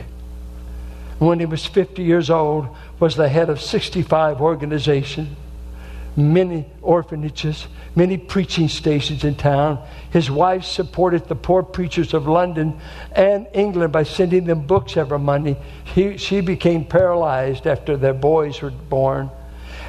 When 1.18 1.38
he 1.38 1.46
was 1.46 1.64
50 1.64 2.02
years 2.02 2.30
old, 2.30 2.68
was 3.00 3.16
the 3.16 3.28
head 3.28 3.48
of 3.48 3.60
65 3.60 4.40
organizations, 4.40 5.36
many 6.16 6.66
orphanages, 6.82 7.66
many 7.98 8.16
preaching 8.16 8.68
stations 8.68 9.24
in 9.24 9.34
town. 9.34 9.84
His 10.10 10.30
wife 10.30 10.64
supported 10.64 11.26
the 11.26 11.34
poor 11.34 11.64
preachers 11.64 12.14
of 12.14 12.28
London 12.28 12.80
and 13.12 13.48
England 13.52 13.92
by 13.92 14.04
sending 14.04 14.44
them 14.44 14.66
books 14.66 14.96
every 14.96 15.18
Monday. 15.18 15.56
He, 15.84 16.16
she 16.16 16.40
became 16.40 16.84
paralyzed 16.84 17.66
after 17.66 17.96
their 17.96 18.14
boys 18.14 18.62
were 18.62 18.70
born. 18.70 19.30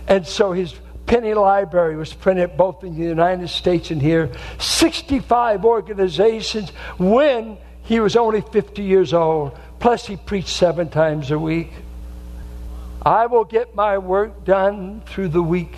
And 0.07 0.25
so 0.25 0.51
his 0.51 0.73
penny 1.05 1.35
library 1.35 1.95
was 1.95 2.11
printed 2.11 2.57
both 2.57 2.83
in 2.83 2.97
the 2.97 3.05
United 3.05 3.47
States 3.47 3.91
and 3.91 4.01
here. 4.01 4.31
65 4.57 5.63
organizations 5.63 6.71
when 6.97 7.57
he 7.83 7.99
was 7.99 8.15
only 8.15 8.41
50 8.41 8.81
years 8.81 9.13
old. 9.13 9.57
Plus, 9.79 10.07
he 10.07 10.17
preached 10.17 10.49
seven 10.49 10.89
times 10.89 11.29
a 11.29 11.37
week. 11.39 11.71
I 13.03 13.27
will 13.27 13.45
get 13.45 13.75
my 13.75 13.99
work 13.99 14.43
done 14.45 15.01
through 15.05 15.29
the 15.29 15.43
week. 15.43 15.75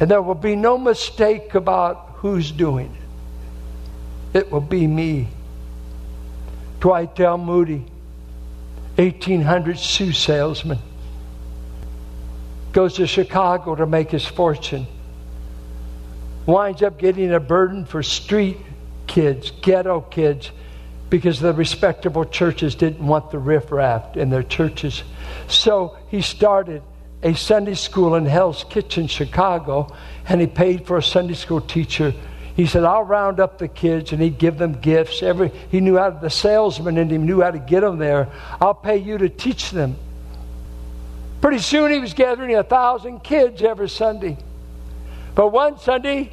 And 0.00 0.10
there 0.10 0.22
will 0.22 0.34
be 0.34 0.56
no 0.56 0.78
mistake 0.78 1.54
about 1.54 2.14
who's 2.16 2.50
doing 2.50 2.96
it. 4.32 4.38
It 4.38 4.50
will 4.50 4.62
be 4.62 4.86
me. 4.86 5.28
Dwight 6.80 7.20
L. 7.20 7.36
Moody, 7.36 7.84
1800 8.96 9.78
shoe 9.78 10.12
salesman, 10.12 10.78
goes 12.72 12.94
to 12.94 13.06
Chicago 13.06 13.74
to 13.74 13.86
make 13.86 14.10
his 14.10 14.24
fortune. 14.24 14.86
Winds 16.46 16.82
up 16.82 16.98
getting 16.98 17.32
a 17.34 17.40
burden 17.40 17.84
for 17.84 18.02
street 18.02 18.56
kids, 19.06 19.50
ghetto 19.60 20.00
kids, 20.00 20.50
because 21.10 21.40
the 21.40 21.52
respectable 21.52 22.24
churches 22.24 22.74
didn't 22.74 23.06
want 23.06 23.30
the 23.30 23.38
riffraff 23.38 24.16
in 24.16 24.30
their 24.30 24.44
churches. 24.44 25.02
So 25.48 25.98
he 26.08 26.22
started 26.22 26.82
a 27.22 27.34
Sunday 27.34 27.74
school 27.74 28.14
in 28.14 28.24
Hell's 28.24 28.64
Kitchen, 28.64 29.06
Chicago, 29.06 29.94
and 30.26 30.40
he 30.40 30.46
paid 30.46 30.86
for 30.86 30.96
a 30.96 31.02
Sunday 31.02 31.34
school 31.34 31.60
teacher. 31.60 32.14
He 32.56 32.66
said, 32.66 32.84
I'll 32.84 33.02
round 33.02 33.40
up 33.40 33.58
the 33.58 33.68
kids 33.68 34.12
and 34.12 34.20
he'd 34.20 34.38
give 34.38 34.58
them 34.58 34.72
gifts. 34.80 35.22
Every, 35.22 35.50
he 35.70 35.80
knew 35.80 35.96
how 35.96 36.10
to, 36.10 36.20
the 36.20 36.30
salesman 36.30 36.98
in 36.98 37.10
him 37.10 37.26
knew 37.26 37.40
how 37.40 37.50
to 37.50 37.58
get 37.58 37.80
them 37.80 37.98
there. 37.98 38.28
I'll 38.60 38.74
pay 38.74 38.96
you 38.96 39.18
to 39.18 39.28
teach 39.28 39.70
them. 39.70 39.96
Pretty 41.40 41.58
soon 41.58 41.90
he 41.90 41.98
was 41.98 42.12
gathering 42.12 42.54
a 42.54 42.62
thousand 42.62 43.20
kids 43.20 43.62
every 43.62 43.88
Sunday. 43.88 44.36
But 45.34 45.48
one 45.48 45.78
Sunday, 45.78 46.32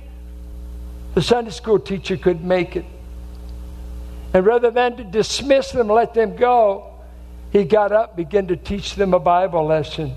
the 1.15 1.21
Sunday 1.21 1.51
school 1.51 1.79
teacher 1.79 2.17
couldn't 2.17 2.45
make 2.45 2.75
it. 2.75 2.85
And 4.33 4.45
rather 4.45 4.69
than 4.69 4.97
to 4.97 5.03
dismiss 5.03 5.71
them, 5.71 5.87
let 5.87 6.13
them 6.13 6.35
go, 6.35 6.93
he 7.51 7.63
got 7.63 7.91
up, 7.91 8.17
began 8.17 8.47
to 8.47 8.57
teach 8.57 8.95
them 8.95 9.13
a 9.13 9.19
Bible 9.19 9.65
lesson. 9.65 10.13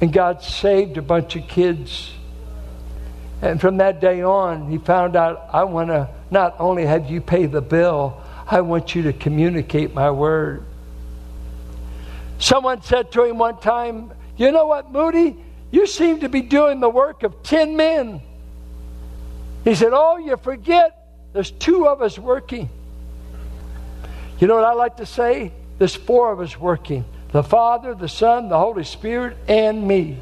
And 0.00 0.12
God 0.12 0.42
saved 0.42 0.96
a 0.98 1.02
bunch 1.02 1.36
of 1.36 1.48
kids. 1.48 2.12
And 3.40 3.60
from 3.60 3.78
that 3.78 4.00
day 4.00 4.22
on, 4.22 4.70
he 4.70 4.78
found 4.78 5.16
out 5.16 5.48
I 5.52 5.64
want 5.64 5.88
to 5.88 6.08
not 6.30 6.56
only 6.58 6.84
have 6.84 7.10
you 7.10 7.20
pay 7.20 7.46
the 7.46 7.60
bill, 7.60 8.22
I 8.46 8.60
want 8.60 8.94
you 8.94 9.02
to 9.04 9.12
communicate 9.12 9.94
my 9.94 10.10
word. 10.10 10.64
Someone 12.38 12.82
said 12.82 13.12
to 13.12 13.24
him 13.24 13.38
one 13.38 13.58
time, 13.58 14.12
You 14.36 14.52
know 14.52 14.66
what, 14.66 14.92
Moody? 14.92 15.36
You 15.70 15.86
seem 15.86 16.20
to 16.20 16.28
be 16.28 16.42
doing 16.42 16.80
the 16.80 16.88
work 16.88 17.22
of 17.22 17.42
10 17.42 17.76
men. 17.76 18.20
He 19.64 19.74
said, 19.74 19.90
Oh, 19.92 20.18
you 20.18 20.36
forget 20.36 20.92
there's 21.32 21.50
two 21.50 21.88
of 21.88 22.02
us 22.02 22.18
working. 22.18 22.68
You 24.38 24.46
know 24.46 24.54
what 24.54 24.64
I 24.64 24.74
like 24.74 24.98
to 24.98 25.06
say? 25.06 25.52
There's 25.78 25.94
four 25.94 26.32
of 26.32 26.40
us 26.40 26.58
working 26.58 27.04
the 27.36 27.42
Father, 27.42 27.94
the 27.94 28.08
Son, 28.08 28.48
the 28.48 28.58
Holy 28.58 28.82
Spirit, 28.82 29.36
and 29.46 29.86
me. 29.86 30.18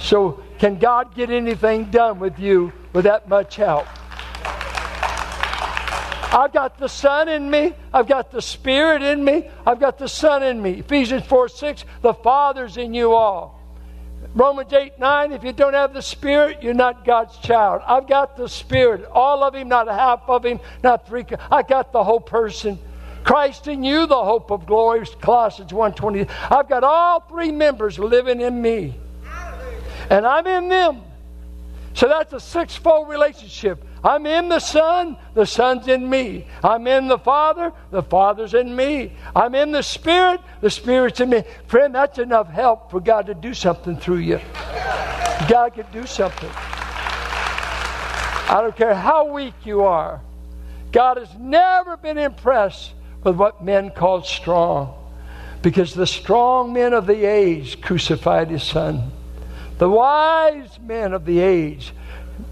So, 0.00 0.42
can 0.58 0.76
God 0.76 1.14
get 1.14 1.30
anything 1.30 1.84
done 1.84 2.18
with 2.18 2.36
you 2.40 2.72
with 2.92 3.04
that 3.04 3.28
much 3.28 3.54
help? 3.54 3.86
I've 6.34 6.52
got 6.52 6.78
the 6.78 6.88
Son 6.88 7.28
in 7.28 7.48
me. 7.48 7.76
I've 7.94 8.08
got 8.08 8.32
the 8.32 8.42
Spirit 8.42 9.02
in 9.02 9.22
me. 9.22 9.48
I've 9.64 9.78
got 9.78 9.98
the 9.98 10.08
Son 10.08 10.42
in 10.42 10.60
me. 10.60 10.80
Ephesians 10.80 11.24
4 11.26 11.48
6, 11.48 11.84
the 12.02 12.12
Father's 12.12 12.76
in 12.76 12.92
you 12.92 13.12
all. 13.12 13.62
Romans 14.34 14.72
8 14.72 14.98
9, 14.98 15.30
if 15.30 15.44
you 15.44 15.52
don't 15.52 15.74
have 15.74 15.94
the 15.94 16.02
Spirit, 16.02 16.60
you're 16.60 16.74
not 16.74 17.04
God's 17.04 17.38
child. 17.38 17.82
I've 17.86 18.08
got 18.08 18.36
the 18.36 18.48
Spirit. 18.48 19.04
All 19.12 19.44
of 19.44 19.54
Him, 19.54 19.68
not 19.68 19.86
half 19.86 20.22
of 20.26 20.44
Him, 20.44 20.58
not 20.82 21.06
three. 21.06 21.24
I 21.52 21.62
got 21.62 21.92
the 21.92 22.02
whole 22.02 22.18
person. 22.18 22.80
Christ 23.24 23.68
in 23.68 23.84
you, 23.84 24.06
the 24.06 24.24
hope 24.24 24.50
of 24.50 24.66
glory. 24.66 25.04
Colossians 25.20 25.70
1.20. 25.70 26.28
I've 26.50 26.68
got 26.68 26.84
all 26.84 27.20
three 27.20 27.52
members 27.52 27.98
living 27.98 28.40
in 28.40 28.60
me. 28.60 28.94
And 30.10 30.26
I'm 30.26 30.46
in 30.46 30.68
them. 30.68 31.02
So 31.94 32.08
that's 32.08 32.32
a 32.32 32.40
six-fold 32.40 33.08
relationship. 33.08 33.84
I'm 34.04 34.24
in 34.26 34.48
the 34.48 34.60
Son, 34.60 35.16
the 35.34 35.44
Son's 35.44 35.88
in 35.88 36.08
me. 36.08 36.46
I'm 36.62 36.86
in 36.86 37.08
the 37.08 37.18
Father, 37.18 37.72
the 37.90 38.02
Father's 38.02 38.54
in 38.54 38.74
me. 38.74 39.12
I'm 39.34 39.54
in 39.56 39.72
the 39.72 39.82
Spirit, 39.82 40.40
the 40.60 40.70
Spirit's 40.70 41.20
in 41.20 41.30
me. 41.30 41.42
Friend, 41.66 41.92
that's 41.92 42.18
enough 42.18 42.48
help 42.48 42.90
for 42.90 43.00
God 43.00 43.26
to 43.26 43.34
do 43.34 43.52
something 43.52 43.96
through 43.96 44.18
you. 44.18 44.40
God 45.48 45.74
can 45.74 45.86
do 45.92 46.06
something. 46.06 46.50
I 48.50 48.60
don't 48.62 48.76
care 48.76 48.94
how 48.94 49.32
weak 49.32 49.54
you 49.64 49.82
are. 49.82 50.20
God 50.92 51.16
has 51.16 51.34
never 51.34 51.96
been 51.96 52.16
impressed 52.16 52.92
with 53.28 53.36
what 53.36 53.62
men 53.62 53.90
called 53.90 54.26
strong. 54.26 54.94
Because 55.60 55.94
the 55.94 56.06
strong 56.06 56.72
men 56.72 56.92
of 56.92 57.06
the 57.06 57.24
age 57.24 57.80
crucified 57.80 58.48
his 58.48 58.62
son. 58.62 59.10
The 59.78 59.88
wise 59.88 60.78
men 60.80 61.12
of 61.12 61.24
the 61.24 61.40
age 61.40 61.92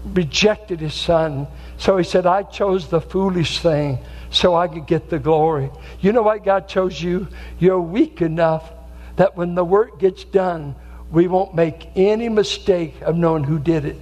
rejected 0.05 0.79
his 0.79 0.93
son. 0.93 1.47
So 1.77 1.97
he 1.97 2.03
said, 2.03 2.25
I 2.25 2.43
chose 2.43 2.89
the 2.89 3.01
foolish 3.01 3.59
thing 3.59 3.99
so 4.29 4.55
I 4.55 4.67
could 4.67 4.87
get 4.87 5.09
the 5.09 5.19
glory. 5.19 5.71
You 5.99 6.11
know 6.11 6.21
why 6.21 6.37
God 6.37 6.67
chose 6.67 7.01
you? 7.01 7.27
You're 7.59 7.81
weak 7.81 8.21
enough 8.21 8.71
that 9.15 9.35
when 9.35 9.55
the 9.55 9.65
work 9.65 9.99
gets 9.99 10.25
done, 10.25 10.75
we 11.11 11.27
won't 11.27 11.55
make 11.55 11.87
any 11.95 12.29
mistake 12.29 13.01
of 13.01 13.15
knowing 13.15 13.45
who 13.45 13.57
did 13.57 13.85
it. 13.85 13.97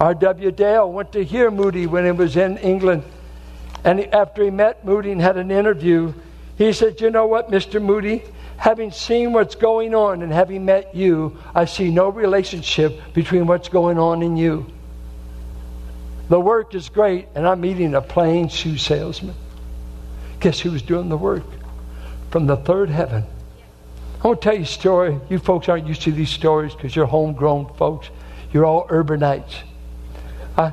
R.W. 0.00 0.52
Dale 0.52 0.90
went 0.90 1.12
to 1.12 1.24
hear 1.24 1.50
Moody 1.50 1.86
when 1.86 2.04
he 2.04 2.12
was 2.12 2.36
in 2.36 2.58
England 2.58 3.02
and 3.86 4.00
after 4.12 4.42
he 4.42 4.50
met 4.50 4.84
Moody 4.84 5.12
and 5.12 5.20
had 5.20 5.36
an 5.36 5.52
interview, 5.52 6.12
he 6.58 6.72
said, 6.72 7.00
You 7.00 7.08
know 7.08 7.26
what, 7.26 7.52
Mr. 7.52 7.80
Moody? 7.80 8.24
Having 8.56 8.90
seen 8.90 9.32
what's 9.32 9.54
going 9.54 9.94
on 9.94 10.22
and 10.22 10.32
having 10.32 10.64
met 10.64 10.94
you, 10.94 11.38
I 11.54 11.66
see 11.66 11.90
no 11.90 12.08
relationship 12.08 13.00
between 13.14 13.46
what's 13.46 13.68
going 13.68 13.96
on 13.96 14.22
in 14.22 14.36
you. 14.36 14.66
The 16.28 16.40
work 16.40 16.74
is 16.74 16.88
great, 16.88 17.28
and 17.36 17.46
I'm 17.46 17.60
meeting 17.60 17.94
a 17.94 18.00
plain 18.00 18.48
shoe 18.48 18.76
salesman. 18.76 19.36
Guess 20.40 20.58
who 20.58 20.72
was 20.72 20.82
doing 20.82 21.08
the 21.08 21.16
work? 21.16 21.44
From 22.30 22.46
the 22.46 22.56
third 22.56 22.90
heaven. 22.90 23.24
I 24.24 24.26
want 24.26 24.42
to 24.42 24.48
tell 24.48 24.56
you 24.56 24.64
a 24.64 24.66
story. 24.66 25.20
You 25.28 25.38
folks 25.38 25.68
aren't 25.68 25.86
used 25.86 26.02
to 26.02 26.12
these 26.12 26.30
stories 26.30 26.74
because 26.74 26.96
you're 26.96 27.06
homegrown 27.06 27.74
folks. 27.74 28.10
You're 28.52 28.64
all 28.64 28.88
urbanites. 28.88 29.54
I, 30.56 30.72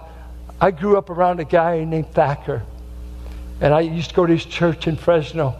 I 0.59 0.71
grew 0.71 0.97
up 0.97 1.11
around 1.11 1.41
a 1.41 1.45
guy 1.45 1.83
named 1.83 2.11
Thacker. 2.13 2.63
And 3.61 3.73
I 3.73 3.81
used 3.81 4.09
to 4.09 4.15
go 4.15 4.25
to 4.25 4.33
his 4.33 4.45
church 4.45 4.87
in 4.87 4.97
Fresno. 4.97 5.55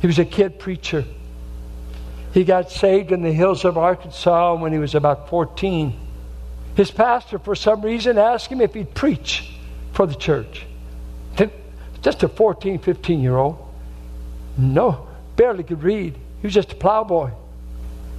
He 0.00 0.06
was 0.06 0.18
a 0.18 0.24
kid 0.24 0.58
preacher. 0.58 1.04
He 2.34 2.44
got 2.44 2.70
saved 2.70 3.10
in 3.10 3.22
the 3.22 3.32
hills 3.32 3.64
of 3.64 3.78
Arkansas 3.78 4.54
when 4.56 4.72
he 4.72 4.78
was 4.78 4.94
about 4.94 5.28
14. 5.28 5.98
His 6.74 6.90
pastor, 6.90 7.38
for 7.38 7.56
some 7.56 7.82
reason, 7.82 8.18
asked 8.18 8.48
him 8.48 8.60
if 8.60 8.74
he'd 8.74 8.94
preach 8.94 9.50
for 9.92 10.06
the 10.06 10.14
church. 10.14 10.66
Just 12.02 12.22
a 12.22 12.28
14, 12.28 12.78
15 12.78 13.20
year 13.20 13.36
old. 13.36 13.58
No, 14.56 15.08
barely 15.36 15.64
could 15.64 15.82
read. 15.82 16.14
He 16.14 16.46
was 16.46 16.54
just 16.54 16.72
a 16.72 16.76
plowboy. 16.76 17.30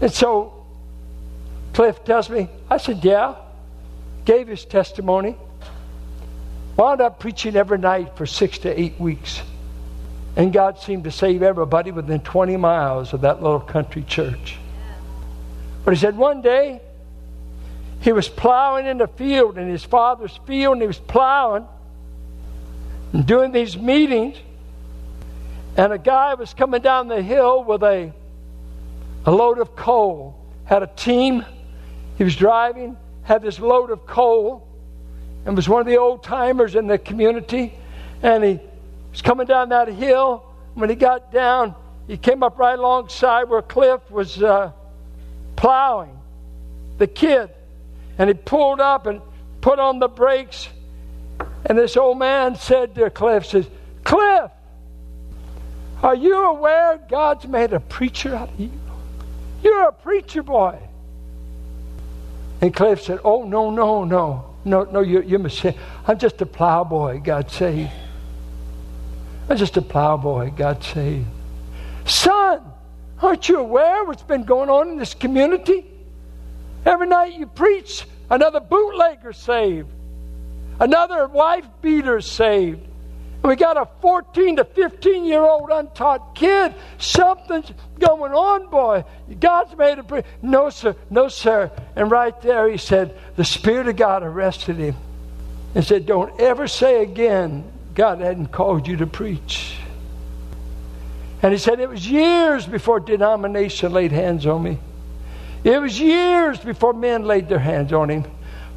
And 0.01 0.11
so 0.11 0.65
Cliff 1.73 2.03
tells 2.03 2.29
me, 2.29 2.49
I 2.69 2.77
said, 2.77 3.03
Yeah. 3.03 3.35
Gave 4.25 4.47
his 4.47 4.65
testimony. 4.65 5.35
Wound 6.79 7.01
up 7.01 7.19
preaching 7.19 7.57
every 7.57 7.77
night 7.77 8.15
for 8.15 8.25
six 8.25 8.57
to 8.59 8.79
eight 8.79 8.97
weeks. 8.97 9.41
And 10.37 10.53
God 10.53 10.79
seemed 10.79 11.03
to 11.03 11.11
save 11.11 11.43
everybody 11.43 11.91
within 11.91 12.21
20 12.21 12.55
miles 12.55 13.11
of 13.11 13.19
that 13.19 13.43
little 13.43 13.59
country 13.59 14.01
church. 14.03 14.55
But 15.83 15.93
he 15.93 15.99
said 15.99 16.15
one 16.15 16.41
day 16.41 16.79
he 17.99 18.13
was 18.13 18.29
plowing 18.29 18.85
in 18.85 18.97
the 18.97 19.09
field, 19.09 19.57
in 19.57 19.67
his 19.67 19.83
father's 19.83 20.39
field, 20.47 20.75
and 20.75 20.81
he 20.81 20.87
was 20.87 20.99
plowing 20.99 21.67
and 23.11 23.25
doing 23.25 23.51
these 23.51 23.75
meetings. 23.75 24.37
And 25.75 25.91
a 25.91 25.97
guy 25.97 26.35
was 26.35 26.53
coming 26.53 26.81
down 26.81 27.09
the 27.09 27.21
hill 27.21 27.61
with 27.65 27.83
a, 27.83 28.13
a 29.25 29.31
load 29.31 29.59
of 29.59 29.75
coal, 29.75 30.39
had 30.63 30.81
a 30.81 30.87
team. 30.87 31.43
He 32.17 32.23
was 32.23 32.37
driving, 32.37 32.95
had 33.23 33.41
this 33.41 33.59
load 33.59 33.91
of 33.91 34.05
coal, 34.05 34.68
and 35.49 35.55
was 35.55 35.67
one 35.67 35.81
of 35.81 35.87
the 35.87 35.97
old 35.97 36.21
timers 36.21 36.75
in 36.75 36.85
the 36.85 36.99
community. 36.99 37.73
And 38.21 38.43
he 38.43 38.59
was 39.09 39.23
coming 39.23 39.47
down 39.47 39.69
that 39.69 39.87
hill. 39.87 40.45
When 40.75 40.91
he 40.91 40.95
got 40.95 41.31
down, 41.31 41.73
he 42.07 42.17
came 42.17 42.43
up 42.43 42.59
right 42.59 42.77
alongside 42.77 43.45
where 43.45 43.63
Cliff 43.63 43.99
was 44.11 44.43
uh, 44.43 44.71
plowing, 45.55 46.15
the 46.99 47.07
kid. 47.07 47.49
And 48.19 48.29
he 48.29 48.35
pulled 48.35 48.79
up 48.79 49.07
and 49.07 49.23
put 49.59 49.79
on 49.79 49.97
the 49.97 50.07
brakes. 50.07 50.69
And 51.65 51.75
this 51.79 51.97
old 51.97 52.19
man 52.19 52.55
said 52.55 52.93
to 52.93 53.09
Cliff, 53.09 53.47
says, 53.47 53.67
Cliff, 54.03 54.51
are 56.03 56.15
you 56.15 56.45
aware 56.45 56.99
God's 57.09 57.47
made 57.47 57.73
a 57.73 57.79
preacher 57.79 58.35
out 58.35 58.49
of 58.49 58.59
you? 58.59 58.69
You're 59.63 59.87
a 59.87 59.93
preacher 59.93 60.43
boy. 60.43 60.77
And 62.61 62.71
Cliff 62.71 63.01
said, 63.01 63.19
Oh, 63.23 63.45
no, 63.45 63.71
no, 63.71 64.03
no. 64.03 64.48
No, 64.65 64.83
no, 64.83 65.01
you, 65.01 65.21
you 65.21 65.39
mistake. 65.39 65.77
I'm 66.07 66.19
just 66.19 66.41
a 66.41 66.45
plowboy, 66.45 67.21
God 67.23 67.49
saved. 67.49 67.91
I'm 69.49 69.57
just 69.57 69.77
a 69.77 69.81
plowboy, 69.81 70.51
God 70.51 70.83
saved. 70.83 71.25
Son, 72.05 72.61
aren't 73.21 73.49
you 73.49 73.59
aware 73.59 74.03
what's 74.03 74.23
been 74.23 74.43
going 74.43 74.69
on 74.69 74.89
in 74.89 74.97
this 74.97 75.13
community? 75.13 75.85
Every 76.85 77.07
night 77.07 77.33
you 77.33 77.45
preach, 77.45 78.05
another 78.29 78.59
bootlegger 78.59 79.33
saved, 79.33 79.89
another 80.79 81.27
wife 81.27 81.65
beater 81.81 82.21
saved. 82.21 82.85
We 83.41 83.55
got 83.55 83.77
a 83.77 83.87
14 84.01 84.57
to 84.57 84.65
15 84.65 85.23
year 85.23 85.41
old 85.41 85.69
untaught 85.71 86.35
kid. 86.35 86.73
Something's 86.97 87.71
going 87.97 88.33
on, 88.33 88.69
boy. 88.69 89.05
God's 89.39 89.77
made 89.77 89.97
a. 89.97 90.23
No, 90.41 90.69
sir. 90.69 90.95
No, 91.09 91.29
sir. 91.29 91.71
And 91.95 92.11
right 92.11 92.39
there, 92.41 92.69
he 92.69 92.77
said, 92.77 93.17
the 93.37 93.45
Spirit 93.45 93.87
of 93.87 93.95
God 93.95 94.23
arrested 94.23 94.75
him 94.75 94.95
and 95.73 95.85
said, 95.85 96.05
Don't 96.05 96.39
ever 96.39 96.67
say 96.67 97.01
again, 97.01 97.63
God 97.95 98.19
hadn't 98.19 98.47
called 98.47 98.87
you 98.87 98.97
to 98.97 99.07
preach. 99.07 99.77
And 101.41 101.53
he 101.53 101.59
said, 101.59 101.79
It 101.79 101.89
was 101.89 102.05
years 102.05 102.65
before 102.65 102.99
denomination 102.99 103.93
laid 103.93 104.11
hands 104.11 104.45
on 104.45 104.63
me. 104.63 104.79
It 105.63 105.79
was 105.79 105.97
years 105.97 106.59
before 106.59 106.93
men 106.93 107.23
laid 107.23 107.47
their 107.47 107.59
hands 107.59 107.93
on 107.93 108.09
him. 108.09 108.25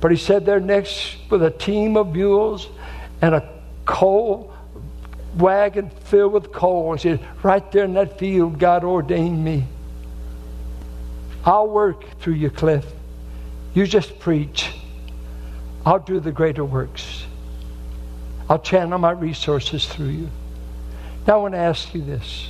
But 0.01 0.13
he 0.13 0.17
said 0.17 0.47
They're 0.47 0.61
next 0.61 1.17
with 1.31 1.43
a 1.43 1.51
team 1.51 1.97
of 1.97 2.13
mules 2.13 2.69
and 3.21 3.35
a 3.35 3.49
coal 3.85 4.52
wagon 5.37 5.91
filled 5.91 6.33
with 6.33 6.53
coal. 6.53 6.93
and 6.93 7.01
said, 7.01 7.21
Right 7.43 7.71
there 7.73 7.85
in 7.85 7.95
that 7.95 8.19
field, 8.19 8.59
God 8.59 8.85
ordained 8.85 9.43
me. 9.43 9.65
I'll 11.45 11.69
work 11.69 12.19
through 12.21 12.35
you, 12.35 12.51
Cliff. 12.51 12.85
You 13.75 13.87
just 13.87 14.19
preach. 14.19 14.71
I'll 15.85 15.99
do 15.99 16.21
the 16.21 16.33
greater 16.33 16.65
works. 16.65 17.25
I'll 18.49 18.61
channel 18.61 18.99
my 18.99 19.13
resources 19.13 19.87
through 19.87 20.09
you. 20.09 20.31
Now, 21.27 21.35
I 21.35 21.43
want 21.43 21.55
to 21.55 21.59
ask 21.59 21.95
you 21.95 22.03
this 22.03 22.49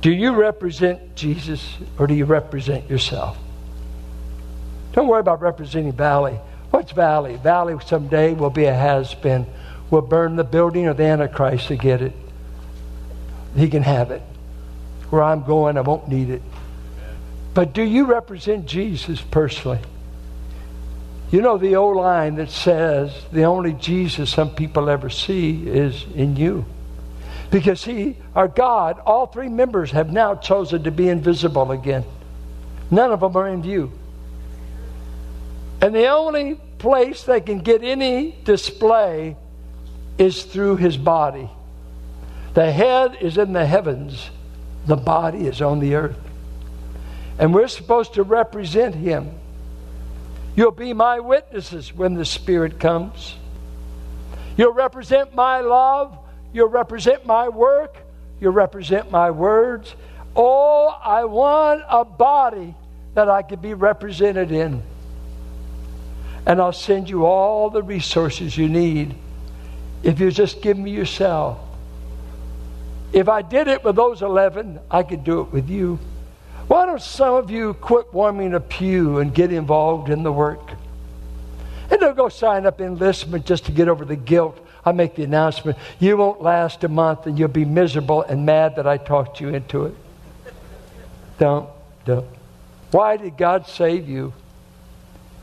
Do 0.00 0.10
you 0.10 0.32
represent 0.34 1.16
Jesus 1.16 1.76
or 1.98 2.06
do 2.06 2.14
you 2.14 2.24
represent 2.24 2.88
yourself? 2.88 3.38
Don't 4.92 5.08
worry 5.08 5.20
about 5.20 5.40
representing 5.40 5.92
Valley. 5.92 6.38
What's 6.70 6.92
Valley? 6.92 7.36
Valley 7.36 7.76
someday 7.86 8.34
will 8.34 8.50
be 8.50 8.64
a 8.64 8.74
has 8.74 9.14
been. 9.14 9.46
We'll 9.90 10.02
burn 10.02 10.36
the 10.36 10.44
building 10.44 10.86
of 10.86 10.96
the 10.96 11.04
Antichrist 11.04 11.68
to 11.68 11.76
get 11.76 12.00
it. 12.00 12.12
He 13.56 13.68
can 13.68 13.82
have 13.82 14.10
it. 14.10 14.22
Where 15.10 15.22
I'm 15.22 15.42
going, 15.42 15.76
I 15.76 15.80
won't 15.80 16.08
need 16.08 16.30
it. 16.30 16.42
But 17.52 17.72
do 17.72 17.82
you 17.82 18.06
represent 18.06 18.66
Jesus 18.66 19.20
personally? 19.20 19.80
You 21.32 21.40
know 21.40 21.58
the 21.58 21.76
old 21.76 21.96
line 21.96 22.36
that 22.36 22.50
says 22.50 23.12
the 23.32 23.44
only 23.44 23.72
Jesus 23.72 24.30
some 24.30 24.50
people 24.50 24.88
ever 24.88 25.10
see 25.10 25.66
is 25.66 26.04
in 26.14 26.36
you. 26.36 26.64
Because 27.50 27.84
He, 27.84 28.16
our 28.34 28.48
God, 28.48 29.00
all 29.00 29.26
three 29.26 29.48
members 29.48 29.90
have 29.90 30.12
now 30.12 30.36
chosen 30.36 30.84
to 30.84 30.92
be 30.92 31.08
invisible 31.08 31.72
again. 31.72 32.04
None 32.90 33.12
of 33.12 33.20
them 33.20 33.36
are 33.36 33.48
in 33.48 33.62
view. 33.62 33.92
And 35.80 35.94
the 35.94 36.08
only 36.08 36.56
place 36.78 37.24
they 37.24 37.40
can 37.40 37.58
get 37.58 37.82
any 37.82 38.36
display 38.44 39.36
is 40.20 40.44
through 40.44 40.76
his 40.76 40.96
body. 40.96 41.50
The 42.54 42.70
head 42.70 43.16
is 43.20 43.38
in 43.38 43.52
the 43.52 43.66
heavens, 43.66 44.30
the 44.86 44.96
body 44.96 45.46
is 45.46 45.62
on 45.62 45.80
the 45.80 45.94
earth. 45.94 46.18
And 47.38 47.54
we're 47.54 47.68
supposed 47.68 48.14
to 48.14 48.22
represent 48.22 48.94
him. 48.94 49.32
You'll 50.54 50.72
be 50.72 50.92
my 50.92 51.20
witnesses 51.20 51.94
when 51.94 52.14
the 52.14 52.26
Spirit 52.26 52.78
comes. 52.78 53.34
You'll 54.56 54.74
represent 54.74 55.34
my 55.34 55.60
love. 55.60 56.18
You'll 56.52 56.68
represent 56.68 57.24
my 57.24 57.48
work. 57.48 57.96
You'll 58.40 58.52
represent 58.52 59.10
my 59.10 59.30
words. 59.30 59.94
Oh, 60.36 60.88
I 61.02 61.24
want 61.24 61.82
a 61.88 62.04
body 62.04 62.74
that 63.14 63.30
I 63.30 63.42
could 63.42 63.62
be 63.62 63.74
represented 63.74 64.52
in 64.52 64.82
and 66.46 66.60
I'll 66.60 66.72
send 66.72 67.08
you 67.08 67.26
all 67.26 67.70
the 67.70 67.82
resources 67.82 68.56
you 68.56 68.68
need 68.68 69.14
if 70.02 70.20
you 70.20 70.30
just 70.30 70.62
give 70.62 70.78
me 70.78 70.90
yourself. 70.90 71.58
If 73.12 73.28
I 73.28 73.42
did 73.42 73.68
it 73.68 73.82
with 73.82 73.96
those 73.96 74.22
11, 74.22 74.78
I 74.90 75.02
could 75.02 75.24
do 75.24 75.40
it 75.40 75.52
with 75.52 75.68
you. 75.68 75.98
Why 76.68 76.86
don't 76.86 77.02
some 77.02 77.34
of 77.34 77.50
you 77.50 77.74
quit 77.74 78.12
warming 78.14 78.54
a 78.54 78.60
pew 78.60 79.18
and 79.18 79.34
get 79.34 79.52
involved 79.52 80.08
in 80.08 80.22
the 80.22 80.32
work? 80.32 80.70
And 81.90 81.98
don't 81.98 82.16
go 82.16 82.28
sign 82.28 82.66
up 82.66 82.80
enlistment 82.80 83.44
just 83.44 83.66
to 83.66 83.72
get 83.72 83.88
over 83.88 84.04
the 84.04 84.14
guilt. 84.14 84.64
I 84.84 84.92
make 84.92 85.16
the 85.16 85.24
announcement. 85.24 85.76
You 85.98 86.16
won't 86.16 86.40
last 86.40 86.84
a 86.84 86.88
month 86.88 87.26
and 87.26 87.38
you'll 87.38 87.48
be 87.48 87.64
miserable 87.64 88.22
and 88.22 88.46
mad 88.46 88.76
that 88.76 88.86
I 88.86 88.96
talked 88.96 89.40
you 89.40 89.48
into 89.48 89.86
it. 89.86 89.94
Don't, 91.38 91.68
don't. 92.04 92.26
Why 92.92 93.16
did 93.16 93.36
God 93.36 93.66
save 93.66 94.08
you? 94.08 94.32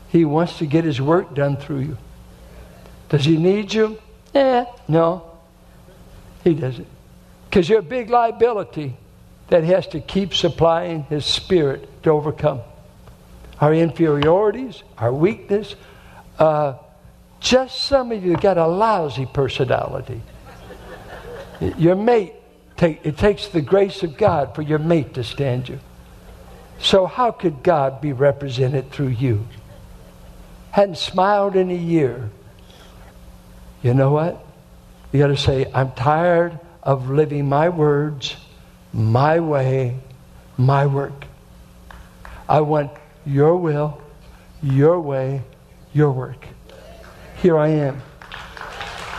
He 0.08 0.24
wants 0.24 0.58
to 0.58 0.66
get 0.66 0.84
his 0.84 1.00
work 1.00 1.34
done 1.34 1.56
through 1.58 1.80
you. 1.80 1.98
Does 3.10 3.24
he 3.24 3.36
need 3.36 3.74
you? 3.74 3.98
Eh, 4.34 4.64
no. 4.86 5.30
He 6.44 6.54
doesn't. 6.54 6.86
Because 7.48 7.68
you're 7.68 7.80
a 7.80 7.82
big 7.82 8.10
liability 8.10 8.96
that 9.48 9.64
has 9.64 9.86
to 9.88 10.00
keep 10.00 10.34
supplying 10.34 11.04
his 11.04 11.24
spirit 11.24 12.02
to 12.02 12.10
overcome 12.10 12.60
our 13.60 13.74
inferiorities, 13.74 14.82
our 14.98 15.12
weakness. 15.12 15.74
Uh, 16.38 16.74
just 17.40 17.80
some 17.84 18.12
of 18.12 18.24
you 18.24 18.36
got 18.36 18.58
a 18.58 18.66
lousy 18.66 19.26
personality. 19.26 20.20
Your 21.76 21.96
mate, 21.96 22.34
take, 22.76 23.04
it 23.04 23.16
takes 23.16 23.48
the 23.48 23.60
grace 23.60 24.02
of 24.02 24.16
God 24.16 24.54
for 24.54 24.62
your 24.62 24.78
mate 24.78 25.14
to 25.14 25.24
stand 25.24 25.68
you. 25.68 25.80
So, 26.80 27.06
how 27.06 27.32
could 27.32 27.64
God 27.64 28.00
be 28.00 28.12
represented 28.12 28.92
through 28.92 29.08
you? 29.08 29.44
hadn't 30.70 30.98
smiled 30.98 31.56
in 31.56 31.70
a 31.70 31.74
year, 31.74 32.30
you 33.88 33.94
know 33.94 34.10
what? 34.10 34.44
You 35.12 35.18
got 35.18 35.28
to 35.28 35.36
say, 35.38 35.64
I'm 35.72 35.92
tired 35.92 36.60
of 36.82 37.08
living 37.08 37.48
my 37.48 37.70
words, 37.70 38.36
my 38.92 39.40
way, 39.40 39.96
my 40.58 40.84
work. 40.84 41.24
I 42.46 42.60
want 42.60 42.90
your 43.24 43.56
will, 43.56 43.98
your 44.62 45.00
way, 45.00 45.42
your 45.94 46.10
work. 46.10 46.46
Here 47.40 47.56
I 47.56 47.68
am. 47.68 48.02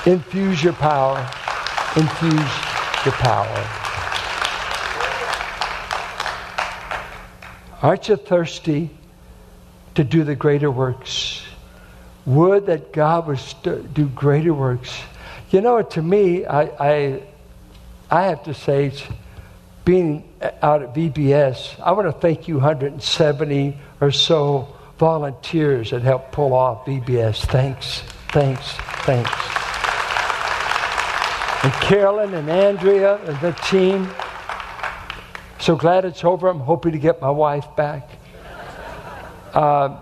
Infuse 0.05 0.63
your 0.63 0.73
power. 0.73 1.17
Infuse 1.95 2.53
your 3.03 3.15
power. 3.15 3.67
Aren't 7.81 8.07
you 8.07 8.17
thirsty 8.17 8.91
to 9.95 10.03
do 10.03 10.23
the 10.23 10.35
greater 10.35 10.69
works. 10.69 11.41
Would 12.29 12.67
that 12.67 12.93
God 12.93 13.25
would 13.25 13.39
st- 13.39 13.91
do 13.91 14.05
greater 14.05 14.53
works. 14.53 15.01
You 15.49 15.61
know, 15.61 15.81
to 15.81 16.01
me, 16.01 16.45
I, 16.45 16.61
I, 16.61 17.23
I 18.11 18.23
have 18.25 18.43
to 18.43 18.53
say, 18.53 18.93
being 19.83 20.31
out 20.61 20.83
at 20.83 20.93
VBS, 20.93 21.79
I 21.81 21.91
want 21.93 22.07
to 22.07 22.11
thank 22.11 22.47
you 22.47 22.57
170 22.57 23.75
or 23.99 24.11
so 24.11 24.75
volunteers 24.99 25.89
that 25.89 26.03
helped 26.03 26.31
pull 26.31 26.53
off 26.53 26.85
VBS. 26.85 27.47
Thanks, 27.47 28.01
thanks, 28.27 28.73
thanks. 29.07 29.31
And 31.63 31.73
Carolyn 31.81 32.35
and 32.35 32.47
Andrea 32.47 33.15
and 33.25 33.41
the 33.41 33.53
team. 33.63 34.07
So 35.59 35.75
glad 35.75 36.05
it's 36.05 36.23
over. 36.23 36.47
I'm 36.47 36.59
hoping 36.59 36.91
to 36.91 36.99
get 36.99 37.19
my 37.21 37.31
wife 37.31 37.65
back. 37.75 38.07
Uh, 39.51 39.97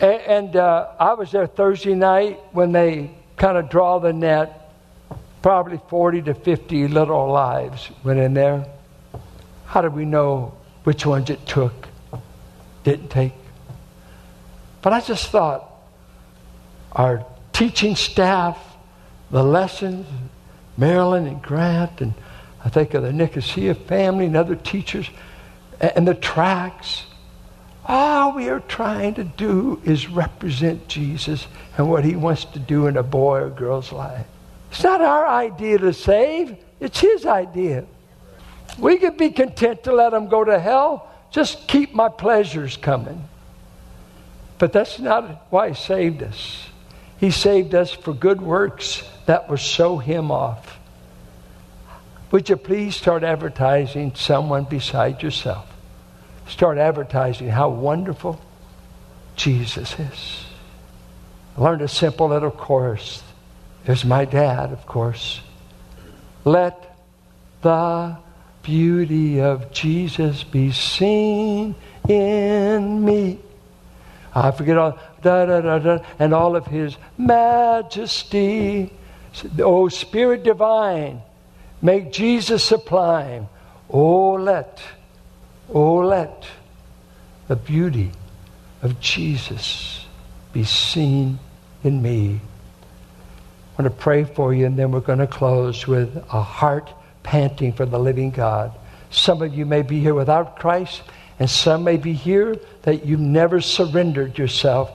and, 0.00 0.20
and 0.22 0.56
uh, 0.56 0.88
I 0.98 1.14
was 1.14 1.30
there 1.32 1.46
Thursday 1.46 1.94
night 1.94 2.40
when 2.52 2.72
they 2.72 3.10
kind 3.36 3.56
of 3.56 3.68
draw 3.70 3.98
the 3.98 4.12
net. 4.12 4.72
Probably 5.42 5.80
40 5.88 6.22
to 6.22 6.34
50 6.34 6.88
little 6.88 7.30
lives 7.30 7.90
went 8.02 8.18
in 8.18 8.34
there. 8.34 8.66
How 9.66 9.82
do 9.82 9.88
we 9.88 10.04
know 10.04 10.56
which 10.84 11.06
ones 11.06 11.30
it 11.30 11.46
took, 11.46 11.88
didn't 12.82 13.08
take? 13.08 13.32
But 14.82 14.92
I 14.92 15.00
just 15.00 15.28
thought 15.28 15.70
our 16.92 17.24
teaching 17.52 17.96
staff, 17.96 18.58
the 19.30 19.42
lessons, 19.42 20.06
Marilyn 20.76 21.26
and 21.26 21.42
Grant, 21.42 22.00
and 22.00 22.14
I 22.64 22.68
think 22.68 22.94
of 22.94 23.02
the 23.02 23.12
Nicosia 23.12 23.74
family 23.74 24.26
and 24.26 24.36
other 24.36 24.56
teachers, 24.56 25.10
and 25.80 26.06
the 26.06 26.14
tracks. 26.14 27.04
All 27.88 28.34
we 28.34 28.50
are 28.50 28.60
trying 28.60 29.14
to 29.14 29.24
do 29.24 29.80
is 29.82 30.08
represent 30.08 30.88
Jesus 30.88 31.46
and 31.78 31.88
what 31.88 32.04
he 32.04 32.16
wants 32.16 32.44
to 32.44 32.58
do 32.58 32.86
in 32.86 32.98
a 32.98 33.02
boy 33.02 33.40
or 33.40 33.48
girl's 33.48 33.92
life. 33.92 34.26
It's 34.70 34.82
not 34.82 35.00
our 35.00 35.26
idea 35.26 35.78
to 35.78 35.94
save, 35.94 36.58
it's 36.80 37.00
his 37.00 37.24
idea. 37.24 37.86
We 38.78 38.98
could 38.98 39.16
be 39.16 39.30
content 39.30 39.84
to 39.84 39.94
let 39.94 40.10
them 40.10 40.28
go 40.28 40.44
to 40.44 40.58
hell, 40.58 41.08
just 41.30 41.66
keep 41.66 41.94
my 41.94 42.10
pleasures 42.10 42.76
coming. 42.76 43.26
But 44.58 44.74
that's 44.74 44.98
not 44.98 45.46
why 45.48 45.70
he 45.70 45.74
saved 45.74 46.22
us. 46.22 46.68
He 47.16 47.30
saved 47.30 47.74
us 47.74 47.90
for 47.90 48.12
good 48.12 48.42
works 48.42 49.02
that 49.24 49.48
will 49.48 49.56
show 49.56 49.96
him 49.96 50.30
off. 50.30 50.78
Would 52.32 52.50
you 52.50 52.56
please 52.56 52.96
start 52.96 53.24
advertising 53.24 54.14
someone 54.14 54.64
beside 54.64 55.22
yourself? 55.22 55.66
Start 56.48 56.78
advertising 56.78 57.48
how 57.48 57.68
wonderful 57.68 58.40
Jesus 59.36 59.98
is. 59.98 60.46
I 61.56 61.60
learned 61.60 61.82
a 61.82 61.88
simple 61.88 62.28
little 62.28 62.50
chorus. 62.50 63.22
There's 63.84 64.04
my 64.04 64.24
dad, 64.24 64.72
of 64.72 64.86
course. 64.86 65.40
Let 66.44 66.96
the 67.62 68.16
beauty 68.62 69.40
of 69.40 69.72
Jesus 69.72 70.44
be 70.44 70.72
seen 70.72 71.74
in 72.08 73.04
me. 73.04 73.38
I 74.34 74.50
forget 74.50 74.76
all 74.76 74.98
da 75.22 75.46
da 75.46 75.60
da 75.60 75.78
da 75.78 75.98
and 76.18 76.32
all 76.32 76.56
of 76.56 76.66
his 76.66 76.96
majesty. 77.16 78.92
Oh 79.58 79.88
Spirit 79.88 80.44
divine, 80.44 81.22
make 81.82 82.12
Jesus 82.12 82.64
sublime. 82.64 83.48
Oh 83.90 84.32
let, 84.34 84.80
oh 85.72 85.96
let 85.96 86.46
the 87.48 87.56
beauty 87.56 88.10
of 88.82 89.00
Jesus 89.00 90.06
be 90.52 90.64
seen 90.64 91.38
in 91.84 92.02
me. 92.02 92.40
I 93.78 93.82
want 93.82 93.94
to 93.94 94.02
pray 94.02 94.24
for 94.24 94.52
you, 94.52 94.66
and 94.66 94.78
then 94.78 94.90
we're 94.90 95.00
going 95.00 95.18
to 95.18 95.26
close 95.26 95.86
with 95.86 96.16
a 96.16 96.42
heart 96.42 96.92
panting 97.22 97.72
for 97.72 97.86
the 97.86 97.98
living 97.98 98.30
God. 98.30 98.72
Some 99.10 99.42
of 99.42 99.54
you 99.54 99.64
may 99.64 99.82
be 99.82 100.00
here 100.00 100.14
without 100.14 100.58
Christ, 100.58 101.02
and 101.38 101.48
some 101.48 101.84
may 101.84 101.96
be 101.96 102.12
here 102.12 102.56
that 102.82 103.06
you've 103.06 103.20
never 103.20 103.60
surrendered 103.60 104.36
yourself 104.36 104.90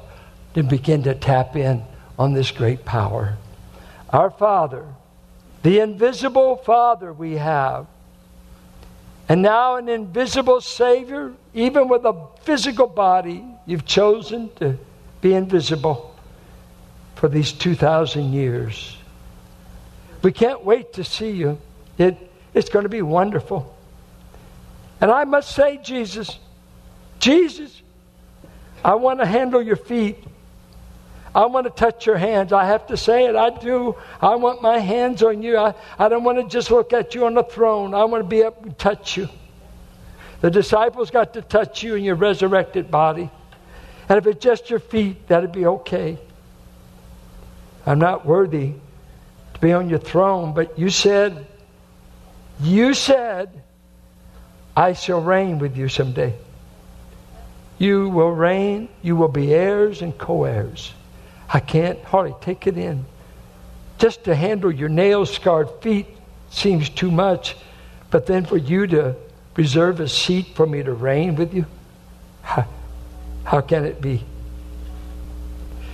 to 0.54 0.64
begin 0.64 1.04
to 1.04 1.16
tap 1.16 1.56
in 1.56 1.84
on 2.20 2.34
this 2.34 2.52
great 2.52 2.86
power. 2.86 3.38
Our 4.10 4.30
Father, 4.30 4.86
the 5.64 5.80
invisible 5.80 6.58
Father 6.58 7.12
we 7.14 7.34
have, 7.34 7.88
and 9.30 9.42
now 9.42 9.78
an 9.78 9.88
invisible 9.88 10.60
Savior, 10.62 11.34
even 11.54 11.88
with 11.88 12.06
a 12.06 12.28
physical 12.42 12.88
body, 12.88 13.44
you've 13.66 13.86
chosen 13.86 14.50
to 14.56 14.78
be 15.22 15.34
invisible 15.34 16.14
for 17.16 17.30
these 17.30 17.54
2,000 17.54 18.34
years. 18.34 18.98
We 20.22 20.32
can't 20.32 20.64
wait 20.64 20.94
to 20.94 21.04
see 21.04 21.32
you. 21.32 21.58
It, 21.98 22.18
it's 22.54 22.70
going 22.70 22.84
to 22.84 22.90
be 22.90 23.02
wonderful. 23.02 23.74
And 25.00 25.12
I 25.12 25.24
must 25.24 25.56
say, 25.56 25.80
Jesus, 25.84 26.38
Jesus, 27.20 27.82
I 28.84 28.96
want 28.96 29.20
to 29.20 29.26
handle 29.26 29.62
your 29.62 29.76
feet. 29.76 30.18
I 31.36 31.46
want 31.48 31.66
to 31.66 31.72
touch 31.72 32.06
your 32.06 32.18
hands. 32.18 32.54
I 32.54 32.66
have 32.66 32.88
to 32.88 32.98
say 32.98 33.26
it. 33.26 33.36
I 33.36 33.50
do. 33.50 33.96
I 34.22 34.36
want 34.36 34.62
my 34.62 34.78
hands 34.78 35.24
on 35.24 35.42
you. 35.42 35.58
I, 35.58 35.74
I 35.98 36.08
don't 36.08 36.24
want 36.24 36.38
to 36.38 36.48
just 36.48 36.70
look 36.70 36.94
at 36.94 37.16
you 37.16 37.26
on 37.26 37.34
the 37.34 37.44
throne. 37.44 37.94
I 37.96 38.06
want 38.06 38.24
to 38.24 38.28
be 38.28 38.44
up 38.44 38.64
and 38.64 38.78
touch 38.78 39.18
you. 39.18 39.30
The 40.42 40.52
disciples 40.52 41.10
got 41.10 41.34
to 41.34 41.42
touch 41.42 41.82
you 41.82 41.96
in 41.96 42.04
your 42.04 42.16
resurrected 42.16 42.92
body. 42.92 43.32
And 44.10 44.18
if 44.18 44.28
it's 44.28 44.44
just 44.44 44.70
your 44.70 44.80
feet, 44.80 45.28
that'd 45.28 45.52
be 45.52 45.66
okay. 45.66 46.20
I'm 47.86 48.00
not 48.00 48.26
worthy 48.26 48.74
to 49.54 49.60
be 49.60 49.74
on 49.74 49.90
your 49.90 50.00
throne, 50.00 50.54
but 50.54 50.78
you 50.78 50.90
said, 50.90 51.48
you 52.62 52.94
said, 52.94 53.64
I 54.76 54.94
shall 54.94 55.22
reign 55.22 55.60
with 55.60 55.78
you 55.78 55.88
someday. 55.90 56.36
You 57.78 58.10
will 58.10 58.32
reign, 58.32 58.90
you 59.02 59.16
will 59.16 59.28
be 59.30 59.54
heirs 59.54 60.02
and 60.02 60.18
co 60.18 60.44
heirs. 60.44 60.94
I 61.54 61.60
can't 61.60 62.04
hardly 62.04 62.36
take 62.42 62.66
it 62.66 62.78
in. 62.78 63.06
Just 64.00 64.24
to 64.24 64.36
handle 64.36 64.72
your 64.72 64.90
nail 64.90 65.26
scarred 65.26 65.70
feet 65.82 66.08
seems 66.50 66.90
too 66.90 67.12
much, 67.12 67.56
but 68.10 68.26
then 68.26 68.46
for 68.46 68.58
you 68.58 68.88
to 68.88 69.16
reserve 69.56 70.00
a 70.00 70.10
seat 70.10 70.48
for 70.56 70.66
me 70.66 70.82
to 70.82 70.92
reign 70.92 71.36
with 71.36 71.54
you, 71.54 71.66
how, 72.42 72.66
how 73.44 73.62
can 73.62 73.86
it 73.86 74.02
be? 74.02 74.24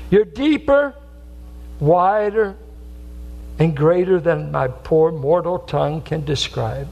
You're 0.10 0.26
deeper 0.26 0.95
wider 1.80 2.56
and 3.60 3.76
greater 3.76 4.19
than 4.19 4.52
my 4.52 4.69
poor 4.69 5.12
mortal 5.12 5.60
tongue 5.60 6.02
can 6.02 6.24
describe. 6.24 6.88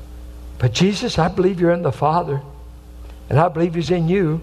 But 0.59 0.73
Jesus, 0.73 1.17
I 1.17 1.29
believe 1.29 1.59
you're 1.61 1.71
in 1.71 1.83
the 1.83 1.91
Father, 1.91 2.41
and 3.29 3.39
I 3.39 3.47
believe 3.47 3.75
He's 3.75 3.91
in 3.91 4.09
you, 4.09 4.41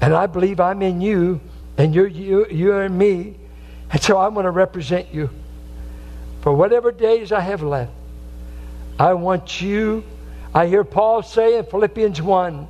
and 0.00 0.14
I 0.14 0.26
believe 0.26 0.60
I'm 0.60 0.82
in 0.82 1.00
you, 1.00 1.40
and 1.78 1.94
you're 1.94 2.06
you, 2.06 2.46
you're 2.50 2.84
in 2.84 2.96
me, 2.96 3.36
and 3.90 4.02
so 4.02 4.16
I 4.16 4.28
want 4.28 4.46
to 4.46 4.50
represent 4.50 5.12
you. 5.12 5.30
For 6.42 6.52
whatever 6.52 6.92
days 6.92 7.32
I 7.32 7.40
have 7.40 7.62
left, 7.62 7.92
I 8.98 9.14
want 9.14 9.60
you. 9.60 10.04
I 10.54 10.66
hear 10.66 10.84
Paul 10.84 11.22
say 11.22 11.58
in 11.58 11.64
Philippians 11.66 12.22
1 12.22 12.68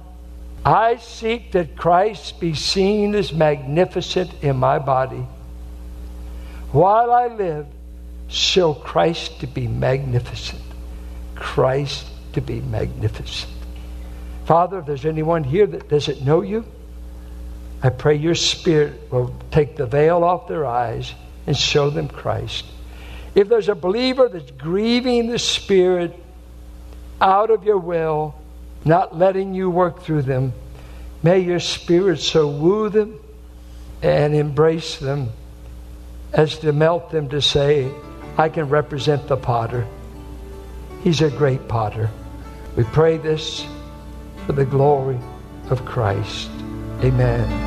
I 0.64 0.96
seek 0.96 1.52
that 1.52 1.76
Christ 1.76 2.40
be 2.40 2.54
seen 2.54 3.14
as 3.14 3.32
magnificent 3.32 4.32
in 4.42 4.56
my 4.56 4.80
body 4.80 5.26
while 6.72 7.12
I 7.12 7.28
live, 7.28 7.66
show 8.28 8.74
Christ 8.74 9.40
to 9.40 9.46
be 9.46 9.66
magnificent. 9.66 10.62
Christ 11.34 12.06
to 12.32 12.40
be 12.40 12.60
magnificent. 12.60 13.52
Father, 14.44 14.80
if 14.80 14.86
there's 14.86 15.06
anyone 15.06 15.44
here 15.44 15.66
that 15.66 15.88
doesn't 15.88 16.22
know 16.22 16.42
you, 16.42 16.64
I 17.86 17.90
pray 17.90 18.16
your 18.16 18.34
Spirit 18.34 19.12
will 19.12 19.32
take 19.52 19.76
the 19.76 19.86
veil 19.86 20.24
off 20.24 20.48
their 20.48 20.66
eyes 20.66 21.14
and 21.46 21.56
show 21.56 21.88
them 21.88 22.08
Christ. 22.08 22.64
If 23.36 23.48
there's 23.48 23.68
a 23.68 23.76
believer 23.76 24.28
that's 24.28 24.50
grieving 24.50 25.28
the 25.28 25.38
Spirit 25.38 26.12
out 27.20 27.52
of 27.52 27.62
your 27.62 27.78
will, 27.78 28.34
not 28.84 29.16
letting 29.16 29.54
you 29.54 29.70
work 29.70 30.02
through 30.02 30.22
them, 30.22 30.52
may 31.22 31.38
your 31.38 31.60
Spirit 31.60 32.18
so 32.18 32.48
woo 32.48 32.88
them 32.88 33.20
and 34.02 34.34
embrace 34.34 34.98
them 34.98 35.28
as 36.32 36.58
to 36.58 36.72
melt 36.72 37.12
them 37.12 37.28
to 37.28 37.40
say, 37.40 37.88
I 38.36 38.48
can 38.48 38.68
represent 38.68 39.28
the 39.28 39.36
potter. 39.36 39.86
He's 41.04 41.22
a 41.22 41.30
great 41.30 41.68
potter. 41.68 42.10
We 42.74 42.82
pray 42.82 43.18
this 43.18 43.64
for 44.44 44.54
the 44.54 44.64
glory 44.64 45.20
of 45.70 45.84
Christ. 45.84 46.50
Amen. 47.02 47.66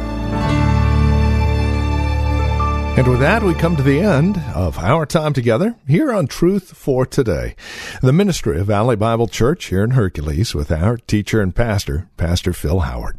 And 2.97 3.07
with 3.07 3.21
that, 3.21 3.43
we 3.43 3.53
come 3.53 3.77
to 3.77 3.83
the 3.83 4.01
end 4.01 4.37
of 4.53 4.77
our 4.77 5.05
time 5.05 5.31
together 5.31 5.75
here 5.87 6.11
on 6.11 6.27
Truth 6.27 6.75
for 6.75 7.05
Today, 7.05 7.55
the 8.01 8.11
ministry 8.11 8.59
of 8.59 8.67
Valley 8.67 8.97
Bible 8.97 9.27
Church 9.27 9.67
here 9.67 9.85
in 9.85 9.91
Hercules 9.91 10.53
with 10.53 10.69
our 10.69 10.97
teacher 10.97 11.39
and 11.39 11.55
pastor, 11.55 12.09
Pastor 12.17 12.51
Phil 12.51 12.81
Howard. 12.81 13.18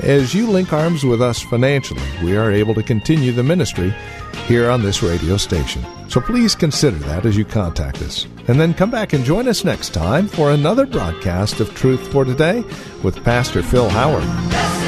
As 0.00 0.32
you 0.32 0.48
link 0.48 0.72
arms 0.72 1.04
with 1.04 1.20
us 1.20 1.42
financially, 1.42 2.00
we 2.22 2.36
are 2.36 2.52
able 2.52 2.72
to 2.74 2.82
continue 2.84 3.32
the 3.32 3.42
ministry 3.42 3.92
here 4.46 4.70
on 4.70 4.82
this 4.82 5.02
radio 5.02 5.38
station. 5.38 5.84
So 6.08 6.20
please 6.20 6.54
consider 6.54 6.98
that 6.98 7.26
as 7.26 7.36
you 7.36 7.44
contact 7.44 8.00
us. 8.00 8.28
And 8.46 8.60
then 8.60 8.74
come 8.74 8.92
back 8.92 9.12
and 9.12 9.24
join 9.24 9.48
us 9.48 9.64
next 9.64 9.92
time 9.92 10.28
for 10.28 10.52
another 10.52 10.86
broadcast 10.86 11.58
of 11.58 11.74
Truth 11.74 12.12
for 12.12 12.24
Today 12.24 12.62
with 13.02 13.24
Pastor 13.24 13.60
Phil 13.60 13.88
Howard. 13.88 14.87